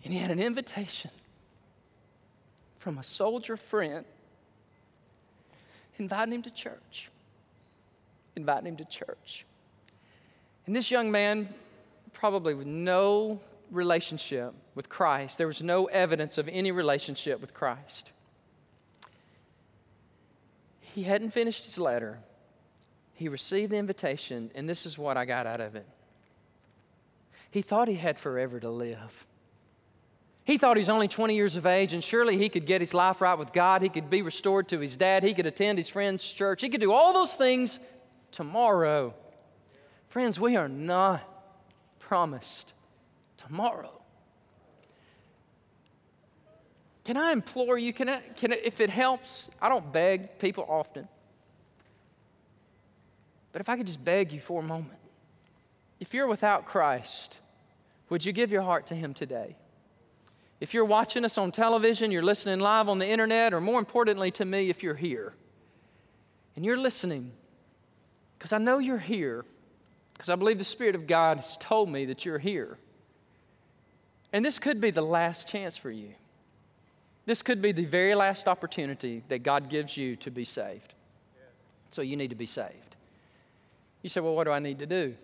[0.05, 1.11] And he had an invitation
[2.79, 4.05] from a soldier friend
[5.99, 7.11] inviting him to church.
[8.37, 9.47] Inviting him to church.
[10.67, 11.49] And this young man,
[12.13, 13.41] probably with no
[13.73, 15.39] relationship with Christ.
[15.39, 18.13] There was no evidence of any relationship with Christ.
[20.81, 22.19] He hadn't finished his letter.
[23.15, 25.87] He received the invitation, and this is what I got out of it.
[27.51, 29.27] He thought he had forever to live.
[30.45, 33.21] He thought he's only 20 years of age, and surely he could get his life
[33.21, 33.81] right with God.
[33.81, 35.23] He could be restored to his dad.
[35.23, 36.61] He could attend his friend's church.
[36.61, 37.79] He could do all those things
[38.33, 39.15] tomorrow.
[40.09, 41.23] Friends, we are not
[42.01, 42.73] promised
[43.53, 43.93] tomorrow.
[47.05, 47.93] Can I implore you?
[47.93, 51.07] Can I, can I, if it helps, I don't beg people often.
[53.53, 54.99] But if I could just beg you for a moment,
[56.01, 57.41] if you're without Christ,
[58.09, 59.55] would you give your heart to Him today?
[60.59, 64.31] If you're watching us on television, you're listening live on the internet, or more importantly
[64.31, 65.35] to me, if you're here
[66.57, 67.33] and you're listening,
[68.39, 69.45] because I know you're here,
[70.15, 72.79] because I believe the Spirit of God has told me that you're here.
[74.33, 76.11] And this could be the last chance for you.
[77.27, 80.95] This could be the very last opportunity that God gives you to be saved.
[81.91, 82.97] So you need to be saved.
[84.03, 85.15] You say, Well, what do I need to do?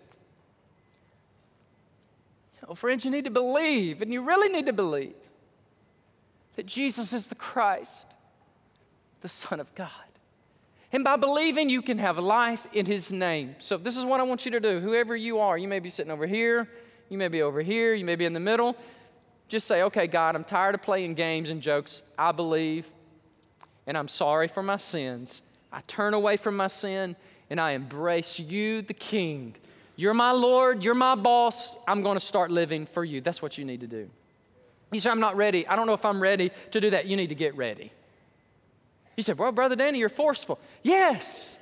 [2.69, 5.15] Well, friends, you need to believe, and you really need to believe
[6.55, 8.05] that Jesus is the Christ,
[9.21, 9.89] the Son of God.
[10.91, 13.55] And by believing, you can have life in His name.
[13.57, 14.79] So, this is what I want you to do.
[14.79, 16.69] Whoever you are, you may be sitting over here,
[17.09, 18.75] you may be over here, you may be in the middle.
[19.49, 22.03] Just say, okay, God, I'm tired of playing games and jokes.
[22.17, 22.87] I believe,
[23.87, 25.41] and I'm sorry for my sins.
[25.73, 27.15] I turn away from my sin,
[27.49, 29.55] and I embrace you, the King.
[29.95, 31.77] You're my Lord, you're my boss.
[31.87, 33.21] I'm going to start living for you.
[33.21, 34.07] That's what you need to do.
[34.91, 35.67] You say, I'm not ready.
[35.67, 37.07] I don't know if I'm ready to do that.
[37.07, 37.91] You need to get ready.
[39.17, 40.59] You said, Well, Brother Danny, you're forceful.
[40.83, 41.57] Yes,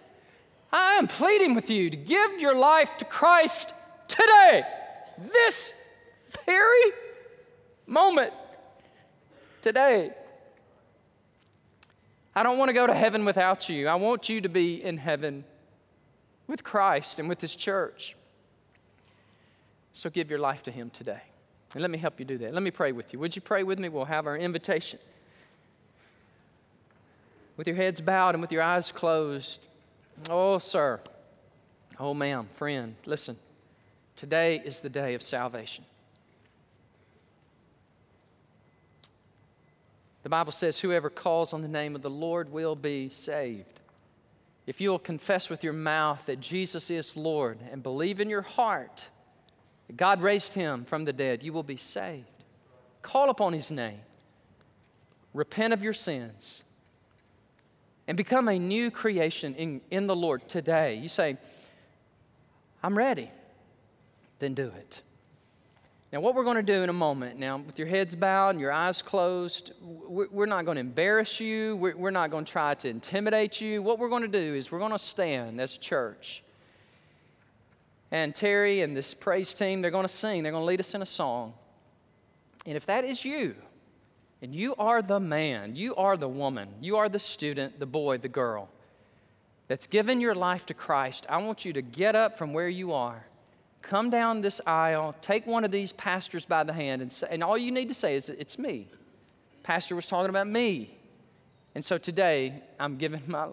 [0.72, 3.74] I am pleading with you to give your life to Christ
[4.10, 4.64] today,
[5.18, 5.74] this
[6.46, 6.92] very
[7.88, 8.34] moment
[9.62, 10.12] today.
[12.36, 13.88] I don't want to go to heaven without you.
[13.88, 15.44] I want you to be in heaven
[16.46, 18.16] with Christ and with His church.
[19.94, 21.22] So give your life to Him today.
[21.74, 22.54] And let me help you do that.
[22.54, 23.20] Let me pray with you.
[23.20, 23.90] Would you pray with me?
[23.90, 25.00] We'll have our invitation.
[27.58, 29.60] With your heads bowed and with your eyes closed.
[30.30, 31.00] Oh, sir.
[32.00, 33.36] Oh, ma'am, friend, listen.
[34.16, 35.84] Today is the day of salvation.
[40.28, 43.80] The Bible says, Whoever calls on the name of the Lord will be saved.
[44.66, 48.42] If you will confess with your mouth that Jesus is Lord and believe in your
[48.42, 49.08] heart
[49.88, 52.44] that God raised him from the dead, you will be saved.
[53.02, 54.02] Call upon his name,
[55.34, 56.66] repent of your sins,
[58.06, 60.96] and become a new creation in, in the Lord today.
[60.96, 61.38] You say,
[62.84, 63.32] I'm ready.
[64.40, 65.04] Then do it.
[66.14, 68.62] Now, what we're going to do in a moment, now, with your heads bowed and
[68.62, 71.76] your eyes closed, we're not going to embarrass you.
[71.76, 73.82] We're not going to try to intimidate you.
[73.82, 76.44] What we're going to do is we're going to stand as a church.
[78.12, 80.96] And Terry and this praise team, they're going to sing, they're going to lead us
[80.96, 81.54] in a song.
[82.66, 83.56] And if that is you,
[84.42, 88.18] and you are the man, you are the woman, you are the student, the boy,
[88.18, 88.70] the girl
[89.68, 92.94] that's given your life to Christ, I want you to get up from where you
[92.94, 93.26] are
[93.82, 97.44] come down this aisle, take one of these pastors by the hand, and, say, and
[97.44, 98.88] all you need to say is, It's me.
[99.64, 100.94] Pastor was talking about me.
[101.76, 103.48] And so today, I'm giving my.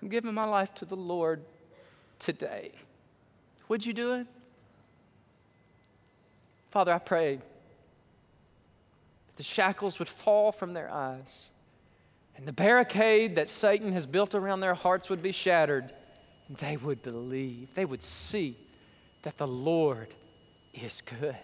[0.00, 1.42] I'm giving my life to the Lord
[2.18, 2.70] today.
[3.68, 4.26] Would you do it?
[6.70, 11.50] Father, I pray that the shackles would fall from their eyes
[12.38, 15.92] and the barricade that Satan has built around their hearts would be shattered
[16.48, 18.54] they would believe, they would see
[19.22, 20.08] that the Lord
[20.74, 21.36] is good.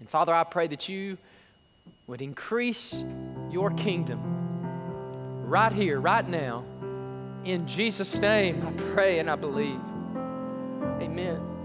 [0.00, 1.16] And Father, I pray that you
[2.06, 3.04] would increase
[3.50, 4.20] your kingdom
[5.46, 6.64] right here, right now.
[7.44, 9.80] In Jesus' name, I pray and I believe.
[11.00, 11.55] Amen.